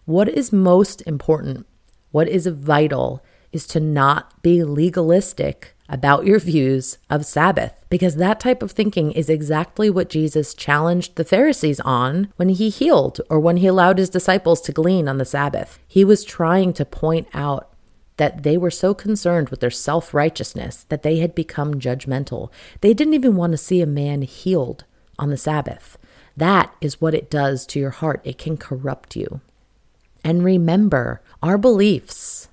What 0.04 0.28
is 0.28 0.52
most 0.52 1.02
important, 1.06 1.66
what 2.10 2.28
is 2.28 2.46
vital, 2.46 3.24
is 3.52 3.66
to 3.68 3.80
not 3.80 4.42
be 4.42 4.64
legalistic 4.64 5.74
about 5.88 6.24
your 6.24 6.38
views 6.38 6.96
of 7.10 7.26
Sabbath, 7.26 7.74
because 7.90 8.16
that 8.16 8.40
type 8.40 8.62
of 8.62 8.72
thinking 8.72 9.12
is 9.12 9.28
exactly 9.28 9.90
what 9.90 10.08
Jesus 10.08 10.54
challenged 10.54 11.16
the 11.16 11.24
Pharisees 11.24 11.80
on 11.80 12.32
when 12.36 12.48
he 12.48 12.70
healed 12.70 13.20
or 13.28 13.38
when 13.38 13.58
he 13.58 13.66
allowed 13.66 13.98
his 13.98 14.08
disciples 14.08 14.62
to 14.62 14.72
glean 14.72 15.06
on 15.06 15.18
the 15.18 15.24
Sabbath. 15.24 15.78
He 15.86 16.04
was 16.04 16.24
trying 16.24 16.72
to 16.74 16.86
point 16.86 17.28
out 17.34 17.68
that 18.22 18.44
they 18.44 18.56
were 18.56 18.70
so 18.70 18.94
concerned 18.94 19.48
with 19.48 19.58
their 19.58 19.68
self 19.68 20.14
righteousness 20.14 20.86
that 20.90 21.02
they 21.02 21.18
had 21.18 21.34
become 21.34 21.80
judgmental. 21.80 22.52
They 22.80 22.94
didn't 22.94 23.14
even 23.14 23.34
want 23.34 23.50
to 23.50 23.56
see 23.58 23.80
a 23.80 23.86
man 23.86 24.22
healed 24.22 24.84
on 25.18 25.30
the 25.30 25.36
Sabbath. 25.36 25.98
That 26.36 26.72
is 26.80 27.00
what 27.00 27.16
it 27.16 27.28
does 27.28 27.66
to 27.66 27.80
your 27.80 27.90
heart. 27.90 28.20
It 28.22 28.38
can 28.38 28.56
corrupt 28.56 29.16
you. 29.16 29.40
And 30.22 30.44
remember, 30.44 31.20
our 31.42 31.58
beliefs, 31.58 32.48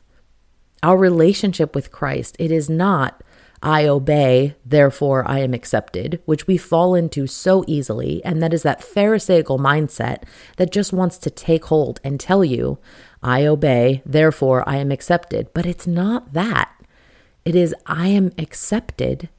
our 0.81 0.97
relationship 0.97 1.75
with 1.75 1.91
Christ, 1.91 2.35
it 2.39 2.51
is 2.51 2.67
not 2.67 3.21
I 3.61 3.87
obey, 3.87 4.55
therefore 4.65 5.27
I 5.27 5.39
am 5.39 5.53
accepted, 5.53 6.21
which 6.25 6.47
we 6.47 6.57
fall 6.57 6.95
into 6.95 7.27
so 7.27 7.63
easily. 7.67 8.23
And 8.23 8.41
that 8.41 8.53
is 8.53 8.63
that 8.63 8.81
Pharisaical 8.81 9.59
mindset 9.59 10.23
that 10.57 10.71
just 10.71 10.93
wants 10.93 11.17
to 11.19 11.29
take 11.29 11.65
hold 11.65 11.99
and 12.03 12.19
tell 12.19 12.43
you, 12.43 12.79
I 13.21 13.45
obey, 13.45 14.01
therefore 14.05 14.67
I 14.67 14.77
am 14.77 14.91
accepted. 14.91 15.49
But 15.53 15.65
it's 15.65 15.87
not 15.87 16.33
that. 16.33 16.71
It 17.45 17.55
is, 17.55 17.73
I 17.85 18.07
am 18.07 18.31
accepted, 18.37 19.29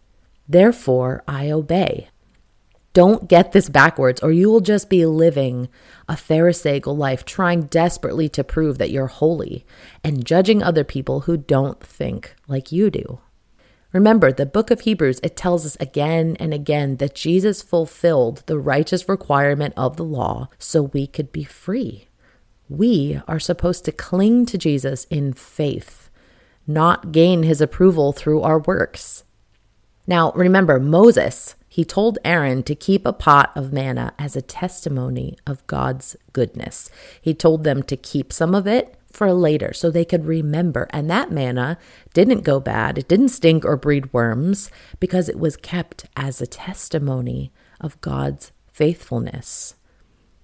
therefore 0.48 1.22
I 1.28 1.50
obey. 1.50 2.08
Don't 2.92 3.28
get 3.28 3.52
this 3.52 3.68
backwards, 3.68 4.20
or 4.20 4.32
you 4.32 4.50
will 4.50 4.60
just 4.60 4.90
be 4.90 5.06
living 5.06 5.68
a 6.08 6.16
Pharisaical 6.16 6.96
life, 6.96 7.24
trying 7.24 7.62
desperately 7.62 8.28
to 8.30 8.42
prove 8.42 8.78
that 8.78 8.90
you're 8.90 9.06
holy 9.06 9.64
and 10.02 10.24
judging 10.24 10.60
other 10.60 10.82
people 10.82 11.20
who 11.20 11.36
don't 11.36 11.80
think 11.80 12.34
like 12.48 12.72
you 12.72 12.90
do. 12.90 13.20
Remember, 13.92 14.32
the 14.32 14.46
book 14.46 14.70
of 14.72 14.80
Hebrews, 14.80 15.20
it 15.22 15.36
tells 15.36 15.64
us 15.64 15.76
again 15.78 16.36
and 16.40 16.52
again 16.52 16.96
that 16.96 17.14
Jesus 17.14 17.62
fulfilled 17.62 18.42
the 18.46 18.58
righteous 18.58 19.08
requirement 19.08 19.74
of 19.76 19.96
the 19.96 20.04
law 20.04 20.48
so 20.58 20.82
we 20.82 21.06
could 21.06 21.30
be 21.30 21.44
free. 21.44 22.08
We 22.70 23.20
are 23.28 23.38
supposed 23.38 23.84
to 23.84 23.92
cling 23.92 24.46
to 24.46 24.56
Jesus 24.56 25.04
in 25.10 25.34
faith, 25.34 26.08
not 26.66 27.12
gain 27.12 27.42
his 27.42 27.60
approval 27.60 28.12
through 28.12 28.40
our 28.40 28.60
works. 28.60 29.24
Now, 30.06 30.32
remember, 30.32 30.80
Moses 30.80 31.56
he 31.72 31.84
told 31.84 32.18
Aaron 32.24 32.64
to 32.64 32.74
keep 32.74 33.06
a 33.06 33.12
pot 33.12 33.52
of 33.54 33.72
manna 33.72 34.12
as 34.18 34.34
a 34.34 34.42
testimony 34.42 35.38
of 35.46 35.64
God's 35.68 36.16
goodness. 36.32 36.90
He 37.22 37.32
told 37.32 37.62
them 37.62 37.84
to 37.84 37.96
keep 37.96 38.32
some 38.32 38.56
of 38.56 38.66
it 38.66 38.96
for 39.12 39.32
later 39.32 39.72
so 39.72 39.88
they 39.88 40.04
could 40.04 40.26
remember. 40.26 40.88
And 40.90 41.08
that 41.08 41.30
manna 41.30 41.78
didn't 42.12 42.40
go 42.40 42.58
bad, 42.58 42.98
it 42.98 43.06
didn't 43.06 43.28
stink 43.28 43.64
or 43.64 43.76
breed 43.76 44.12
worms 44.12 44.68
because 44.98 45.28
it 45.28 45.38
was 45.38 45.56
kept 45.56 46.06
as 46.16 46.42
a 46.42 46.46
testimony 46.46 47.52
of 47.80 48.00
God's 48.00 48.50
faithfulness. 48.72 49.76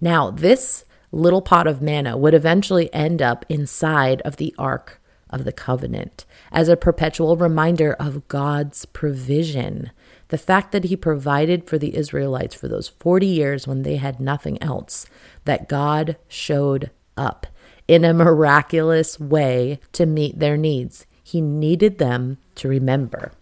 Now, 0.01 0.31
this 0.31 0.85
little 1.13 1.43
pot 1.43 1.67
of 1.67 1.83
manna 1.83 2.17
would 2.17 2.35
eventually 2.35 2.93
end 2.93 3.23
up 3.23 3.45
inside 3.49 4.21
of 4.23 4.37
the 4.37 4.55
Ark 4.59 5.01
of 5.31 5.45
the 5.45 5.53
Covenant 5.53 6.25
as 6.53 6.69
a 6.69 6.77
perpetual 6.77 7.37
reminder 7.37 7.95
of 7.95 8.29
God's 8.29 8.85
provision 8.87 9.91
the 10.29 10.39
fact 10.39 10.73
that 10.73 10.85
he 10.85 10.97
provided 10.97 11.69
for 11.69 11.79
the 11.79 11.97
Israelites 11.97 12.55
for 12.55 12.69
those 12.69 12.89
40 12.89 13.27
years 13.27 13.67
when 13.67 13.83
they 13.83 13.97
had 13.97 14.19
nothing 14.19 14.61
else, 14.63 15.07
that 15.45 15.69
God 15.69 16.17
showed 16.27 16.91
up 17.17 17.47
in 17.87 18.05
a 18.05 18.15
miraculous 18.15 19.21
way 19.21 19.79
to 19.93 20.07
meet 20.07 20.39
their 20.39 20.57
needs. 20.57 21.07
He 21.23 21.41
needed 21.41 21.99
them 21.99 22.39
to 22.57 22.69
remember. 22.69 23.33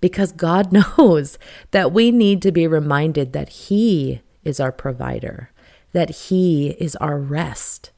Because 0.00 0.32
God 0.32 0.72
knows 0.98 1.38
that 1.70 1.92
we 1.92 2.10
need 2.10 2.42
to 2.42 2.52
be 2.52 2.66
reminded 2.66 3.32
that 3.32 3.48
He 3.48 4.20
is 4.42 4.60
our 4.60 4.72
provider, 4.72 5.50
that 5.94 6.10
He 6.10 6.70
is 6.78 6.96
our 6.96 7.18
rest, 7.18 7.92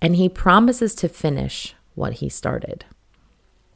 and 0.00 0.14
He 0.14 0.28
promises 0.28 0.94
to 0.96 1.08
finish 1.08 1.74
what 1.94 2.14
He 2.14 2.28
started. 2.28 2.84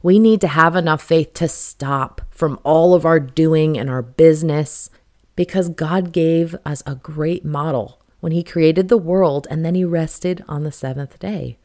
We 0.01 0.19
need 0.19 0.39
to 0.41 0.47
have 0.47 0.75
enough 0.75 1.01
faith 1.01 1.33
to 1.33 1.47
stop 1.47 2.21
from 2.29 2.59
all 2.63 2.93
of 2.93 3.03
our 3.03 3.19
doing 3.19 3.77
and 3.77 3.89
our 3.89 4.03
business 4.03 4.89
because 5.35 5.69
God 5.69 6.11
gave 6.11 6.55
us 6.65 6.83
a 6.85 6.95
great 6.95 7.43
model 7.43 7.99
when 8.19 8.31
He 8.31 8.43
created 8.43 8.87
the 8.87 8.97
world 8.97 9.47
and 9.49 9.65
then 9.65 9.75
He 9.75 9.83
rested 9.83 10.45
on 10.47 10.63
the 10.63 10.71
seventh 10.71 11.17
day. 11.19 11.57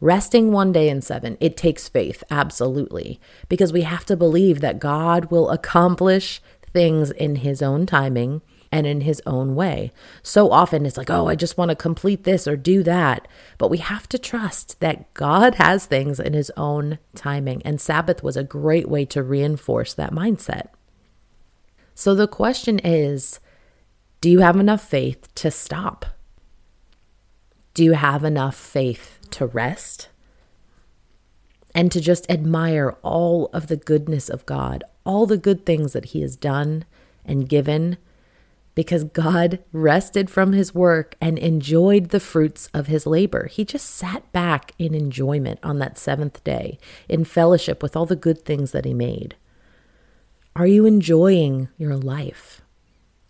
Resting 0.00 0.52
one 0.52 0.72
day 0.72 0.88
in 0.88 1.02
seven, 1.02 1.36
it 1.40 1.56
takes 1.56 1.88
faith, 1.88 2.24
absolutely, 2.30 3.20
because 3.48 3.72
we 3.72 3.82
have 3.82 4.04
to 4.06 4.16
believe 4.16 4.60
that 4.60 4.80
God 4.80 5.30
will 5.30 5.50
accomplish 5.50 6.40
things 6.72 7.10
in 7.10 7.36
His 7.36 7.62
own 7.62 7.84
timing 7.84 8.42
and 8.72 8.86
in 8.86 9.02
his 9.02 9.22
own 9.26 9.54
way. 9.54 9.92
So 10.22 10.50
often 10.50 10.86
it's 10.86 10.96
like, 10.96 11.10
oh, 11.10 11.28
I 11.28 11.34
just 11.34 11.58
want 11.58 11.68
to 11.68 11.76
complete 11.76 12.24
this 12.24 12.48
or 12.48 12.56
do 12.56 12.82
that. 12.82 13.28
But 13.58 13.68
we 13.68 13.78
have 13.78 14.08
to 14.08 14.18
trust 14.18 14.80
that 14.80 15.12
God 15.12 15.56
has 15.56 15.84
things 15.84 16.18
in 16.18 16.32
his 16.32 16.50
own 16.56 16.98
timing. 17.14 17.60
And 17.64 17.80
Sabbath 17.80 18.22
was 18.22 18.36
a 18.36 18.42
great 18.42 18.88
way 18.88 19.04
to 19.04 19.22
reinforce 19.22 19.92
that 19.94 20.12
mindset. 20.12 20.68
So 21.94 22.14
the 22.14 22.26
question 22.26 22.78
is 22.78 23.38
do 24.22 24.30
you 24.30 24.38
have 24.38 24.56
enough 24.56 24.82
faith 24.82 25.28
to 25.34 25.50
stop? 25.50 26.06
Do 27.74 27.84
you 27.84 27.92
have 27.92 28.24
enough 28.24 28.56
faith 28.56 29.18
to 29.32 29.46
rest? 29.46 30.08
And 31.74 31.90
to 31.90 32.00
just 32.00 32.30
admire 32.30 32.96
all 33.02 33.50
of 33.52 33.66
the 33.66 33.76
goodness 33.76 34.28
of 34.28 34.46
God, 34.46 34.84
all 35.04 35.26
the 35.26 35.38
good 35.38 35.66
things 35.66 35.92
that 35.92 36.06
He 36.06 36.20
has 36.20 36.36
done 36.36 36.84
and 37.24 37.48
given 37.48 37.96
because 38.74 39.04
God 39.04 39.58
rested 39.72 40.30
from 40.30 40.52
his 40.52 40.74
work 40.74 41.14
and 41.20 41.38
enjoyed 41.38 42.08
the 42.08 42.20
fruits 42.20 42.68
of 42.72 42.86
his 42.86 43.06
labor. 43.06 43.46
He 43.46 43.64
just 43.64 43.88
sat 43.88 44.30
back 44.32 44.72
in 44.78 44.94
enjoyment 44.94 45.60
on 45.62 45.78
that 45.78 45.98
seventh 45.98 46.42
day, 46.42 46.78
in 47.08 47.24
fellowship 47.24 47.82
with 47.82 47.96
all 47.96 48.06
the 48.06 48.16
good 48.16 48.44
things 48.44 48.72
that 48.72 48.84
he 48.84 48.94
made. 48.94 49.36
Are 50.56 50.66
you 50.66 50.86
enjoying 50.86 51.68
your 51.76 51.96
life? 51.96 52.62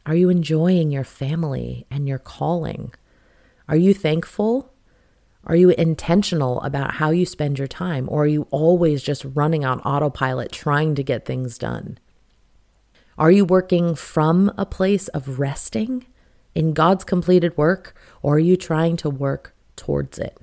Are 0.06 0.14
you 0.14 0.28
enjoying 0.28 0.90
your 0.90 1.04
family 1.04 1.86
and 1.90 2.08
your 2.08 2.18
calling? 2.18 2.92
Are 3.68 3.76
you 3.76 3.94
thankful? 3.94 4.72
Are 5.44 5.56
you 5.56 5.70
intentional 5.70 6.60
about 6.62 6.94
how 6.94 7.10
you 7.10 7.26
spend 7.26 7.58
your 7.58 7.68
time? 7.68 8.08
Or 8.08 8.24
are 8.24 8.28
you 8.28 8.46
always 8.50 9.02
just 9.02 9.24
running 9.24 9.64
on 9.64 9.80
autopilot 9.80 10.52
trying 10.52 10.94
to 10.96 11.02
get 11.02 11.24
things 11.24 11.58
done? 11.58 11.98
Are 13.18 13.30
you 13.30 13.44
working 13.44 13.94
from 13.94 14.52
a 14.56 14.66
place 14.66 15.08
of 15.08 15.38
resting 15.38 16.06
in 16.54 16.72
God's 16.72 17.04
completed 17.04 17.56
work, 17.56 17.94
or 18.22 18.36
are 18.36 18.38
you 18.38 18.56
trying 18.56 18.96
to 18.98 19.10
work 19.10 19.54
towards 19.76 20.18
it? 20.18 20.38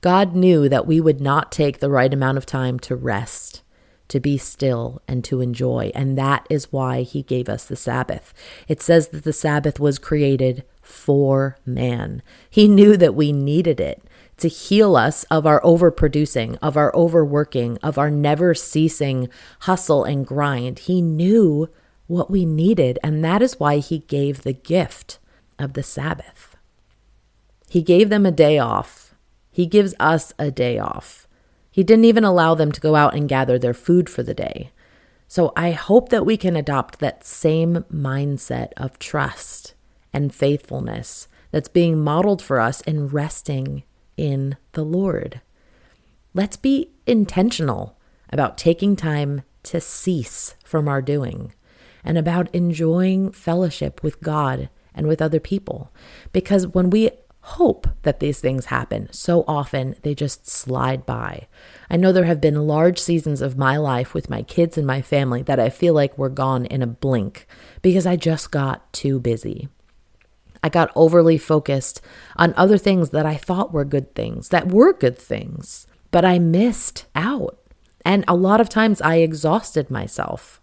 God 0.00 0.34
knew 0.34 0.68
that 0.68 0.86
we 0.86 1.00
would 1.00 1.20
not 1.20 1.52
take 1.52 1.78
the 1.78 1.90
right 1.90 2.12
amount 2.12 2.36
of 2.36 2.44
time 2.44 2.78
to 2.80 2.96
rest, 2.96 3.62
to 4.08 4.18
be 4.18 4.36
still, 4.36 5.00
and 5.06 5.24
to 5.24 5.40
enjoy. 5.40 5.92
And 5.94 6.18
that 6.18 6.46
is 6.50 6.72
why 6.72 7.02
he 7.02 7.22
gave 7.22 7.48
us 7.48 7.64
the 7.64 7.76
Sabbath. 7.76 8.34
It 8.66 8.82
says 8.82 9.08
that 9.08 9.24
the 9.24 9.32
Sabbath 9.32 9.78
was 9.78 9.98
created 9.98 10.64
for 10.80 11.56
man. 11.64 12.22
He 12.50 12.66
knew 12.66 12.96
that 12.96 13.14
we 13.14 13.32
needed 13.32 13.78
it. 13.78 14.02
To 14.42 14.48
heal 14.48 14.96
us 14.96 15.24
of 15.24 15.46
our 15.46 15.60
overproducing, 15.62 16.58
of 16.60 16.76
our 16.76 16.94
overworking, 16.94 17.78
of 17.78 17.96
our 17.96 18.10
never 18.10 18.54
ceasing 18.54 19.28
hustle 19.60 20.04
and 20.04 20.26
grind. 20.26 20.80
He 20.80 21.00
knew 21.00 21.68
what 22.08 22.30
we 22.30 22.44
needed, 22.44 22.98
and 23.02 23.24
that 23.24 23.40
is 23.40 23.60
why 23.60 23.78
He 23.78 24.00
gave 24.00 24.42
the 24.42 24.52
gift 24.52 25.18
of 25.58 25.72
the 25.72 25.82
Sabbath. 25.82 26.56
He 27.68 27.82
gave 27.82 28.08
them 28.10 28.26
a 28.26 28.32
day 28.32 28.58
off. 28.58 29.14
He 29.50 29.64
gives 29.64 29.94
us 30.00 30.32
a 30.38 30.50
day 30.50 30.78
off. 30.78 31.26
He 31.70 31.82
didn't 31.82 32.04
even 32.04 32.24
allow 32.24 32.54
them 32.54 32.72
to 32.72 32.80
go 32.80 32.96
out 32.96 33.14
and 33.14 33.28
gather 33.28 33.58
their 33.58 33.72
food 33.72 34.10
for 34.10 34.22
the 34.22 34.34
day. 34.34 34.72
So 35.28 35.52
I 35.56 35.70
hope 35.70 36.10
that 36.10 36.26
we 36.26 36.36
can 36.36 36.56
adopt 36.56 36.98
that 36.98 37.24
same 37.24 37.84
mindset 37.92 38.72
of 38.76 38.98
trust 38.98 39.74
and 40.12 40.34
faithfulness 40.34 41.28
that's 41.52 41.68
being 41.68 42.02
modeled 42.02 42.42
for 42.42 42.60
us 42.60 42.80
in 42.82 43.06
resting 43.06 43.84
in 44.16 44.56
the 44.72 44.84
Lord. 44.84 45.40
Let's 46.34 46.56
be 46.56 46.90
intentional 47.06 47.98
about 48.30 48.56
taking 48.58 48.96
time 48.96 49.42
to 49.64 49.80
cease 49.80 50.54
from 50.64 50.88
our 50.88 51.02
doing 51.02 51.52
and 52.04 52.18
about 52.18 52.52
enjoying 52.54 53.30
fellowship 53.30 54.02
with 54.02 54.20
God 54.20 54.68
and 54.94 55.06
with 55.06 55.22
other 55.22 55.40
people. 55.40 55.92
Because 56.32 56.66
when 56.66 56.90
we 56.90 57.10
hope 57.42 57.88
that 58.02 58.20
these 58.20 58.40
things 58.40 58.66
happen, 58.66 59.08
so 59.12 59.44
often 59.48 59.96
they 60.02 60.14
just 60.14 60.48
slide 60.48 61.04
by. 61.04 61.48
I 61.90 61.96
know 61.96 62.12
there 62.12 62.24
have 62.24 62.40
been 62.40 62.66
large 62.66 62.98
seasons 62.98 63.40
of 63.40 63.58
my 63.58 63.76
life 63.76 64.14
with 64.14 64.30
my 64.30 64.42
kids 64.42 64.78
and 64.78 64.86
my 64.86 65.02
family 65.02 65.42
that 65.42 65.58
I 65.60 65.68
feel 65.68 65.92
like 65.92 66.16
were 66.16 66.28
gone 66.28 66.66
in 66.66 66.82
a 66.82 66.86
blink 66.86 67.46
because 67.82 68.06
I 68.06 68.16
just 68.16 68.50
got 68.50 68.92
too 68.92 69.18
busy. 69.18 69.68
I 70.62 70.68
got 70.68 70.92
overly 70.94 71.38
focused 71.38 72.00
on 72.36 72.54
other 72.56 72.78
things 72.78 73.10
that 73.10 73.26
I 73.26 73.36
thought 73.36 73.72
were 73.72 73.84
good 73.84 74.14
things, 74.14 74.48
that 74.50 74.68
were 74.68 74.92
good 74.92 75.18
things, 75.18 75.86
but 76.10 76.24
I 76.24 76.38
missed 76.38 77.06
out. 77.14 77.58
And 78.04 78.24
a 78.26 78.34
lot 78.34 78.60
of 78.60 78.68
times 78.68 79.00
I 79.00 79.16
exhausted 79.16 79.90
myself. 79.90 80.60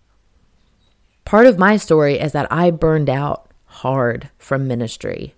Part 1.25 1.45
of 1.45 1.59
my 1.59 1.77
story 1.77 2.17
is 2.19 2.31
that 2.31 2.51
I 2.51 2.71
burned 2.71 3.09
out 3.09 3.49
hard 3.65 4.29
from 4.37 4.67
ministry 4.67 5.35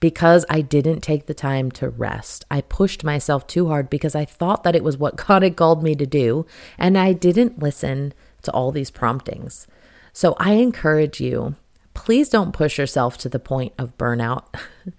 because 0.00 0.44
I 0.48 0.60
didn't 0.60 1.00
take 1.00 1.26
the 1.26 1.34
time 1.34 1.70
to 1.72 1.88
rest. 1.88 2.44
I 2.50 2.60
pushed 2.60 3.04
myself 3.04 3.46
too 3.46 3.68
hard 3.68 3.90
because 3.90 4.14
I 4.14 4.24
thought 4.24 4.62
that 4.62 4.76
it 4.76 4.84
was 4.84 4.96
what 4.96 5.16
God 5.26 5.42
had 5.42 5.56
called 5.56 5.82
me 5.82 5.94
to 5.96 6.06
do, 6.06 6.46
and 6.78 6.96
I 6.96 7.12
didn't 7.12 7.58
listen 7.58 8.14
to 8.42 8.52
all 8.52 8.72
these 8.72 8.90
promptings. 8.90 9.66
So 10.12 10.34
I 10.38 10.52
encourage 10.52 11.20
you 11.20 11.56
please 11.98 12.28
don't 12.28 12.52
push 12.52 12.78
yourself 12.78 13.18
to 13.18 13.28
the 13.28 13.40
point 13.40 13.72
of 13.76 13.98
burnout. 13.98 14.44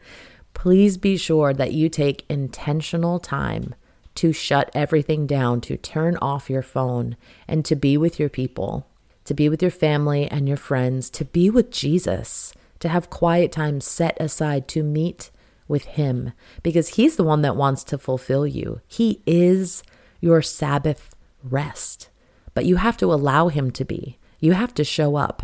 please 0.54 0.98
be 0.98 1.16
sure 1.16 1.54
that 1.54 1.72
you 1.72 1.88
take 1.88 2.26
intentional 2.30 3.20
time 3.22 3.74
to 4.16 4.34
shut 4.34 4.70
everything 4.74 5.26
down, 5.26 5.62
to 5.62 5.78
turn 5.78 6.18
off 6.18 6.50
your 6.50 6.62
phone, 6.62 7.16
and 7.48 7.64
to 7.64 7.74
be 7.74 7.96
with 7.96 8.20
your 8.20 8.28
people, 8.28 8.86
to 9.24 9.34
be 9.34 9.48
with 9.48 9.62
your 9.62 9.72
family 9.72 10.28
and 10.28 10.46
your 10.46 10.58
friends, 10.58 11.10
to 11.10 11.24
be 11.24 11.50
with 11.50 11.72
Jesus, 11.72 12.54
to 12.80 12.90
have 12.90 13.10
quiet 13.10 13.54
time 13.54 13.80
set 13.80 14.20
aside 14.20 14.68
to 14.68 14.84
meet 14.84 15.32
with 15.70 15.86
Him, 15.86 16.34
because 16.64 16.90
He's 16.90 17.16
the 17.16 17.24
one 17.24 17.44
that 17.44 17.56
wants 17.56 17.86
to 17.86 17.98
fulfill 17.98 18.46
you. 18.46 18.82
He 18.90 19.24
is 19.26 19.84
your 20.20 20.42
Sabbath 20.42 21.16
rest, 21.44 22.10
but 22.54 22.66
you 22.66 22.76
have 22.76 22.98
to 22.98 23.14
allow 23.14 23.48
Him 23.48 23.72
to 23.72 23.86
be. 23.86 24.18
You 24.42 24.52
have 24.52 24.74
to 24.74 24.84
show 24.84 25.16
up. 25.16 25.44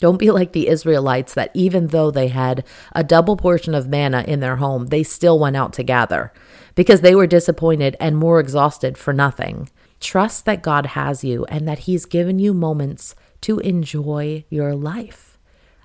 Don't 0.00 0.18
be 0.18 0.30
like 0.30 0.52
the 0.52 0.68
Israelites 0.68 1.34
that 1.34 1.50
even 1.54 1.88
though 1.88 2.10
they 2.10 2.28
had 2.28 2.64
a 2.92 3.02
double 3.02 3.36
portion 3.36 3.74
of 3.74 3.88
manna 3.88 4.24
in 4.26 4.40
their 4.40 4.56
home, 4.56 4.86
they 4.86 5.02
still 5.02 5.38
went 5.38 5.56
out 5.56 5.72
to 5.74 5.82
gather 5.82 6.32
because 6.74 7.00
they 7.00 7.14
were 7.14 7.26
disappointed 7.26 7.96
and 7.98 8.16
more 8.16 8.38
exhausted 8.38 8.96
for 8.96 9.12
nothing. 9.12 9.68
Trust 10.00 10.44
that 10.44 10.62
God 10.62 10.86
has 10.86 11.24
you 11.24 11.44
and 11.46 11.66
that 11.66 11.80
He's 11.80 12.04
given 12.04 12.38
you 12.38 12.54
moments 12.54 13.16
to 13.40 13.58
enjoy 13.58 14.44
your 14.48 14.74
life. 14.74 15.36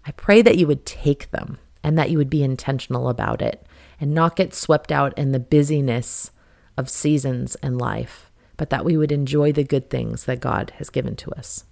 I 0.05 0.11
pray 0.11 0.41
that 0.43 0.57
you 0.57 0.67
would 0.67 0.85
take 0.85 1.31
them 1.31 1.57
and 1.83 1.97
that 1.97 2.11
you 2.11 2.17
would 2.17 2.29
be 2.29 2.43
intentional 2.43 3.09
about 3.09 3.41
it 3.41 3.65
and 3.99 4.13
not 4.13 4.35
get 4.35 4.53
swept 4.53 4.91
out 4.91 5.17
in 5.17 5.31
the 5.31 5.39
busyness 5.39 6.29
of 6.77 6.89
seasons 6.89 7.55
and 7.55 7.79
life, 7.79 8.31
but 8.57 8.69
that 8.69 8.85
we 8.85 8.95
would 8.97 9.11
enjoy 9.11 9.51
the 9.51 9.63
good 9.63 9.89
things 9.89 10.25
that 10.25 10.39
God 10.39 10.73
has 10.77 10.89
given 10.89 11.15
to 11.15 11.31
us. 11.31 11.65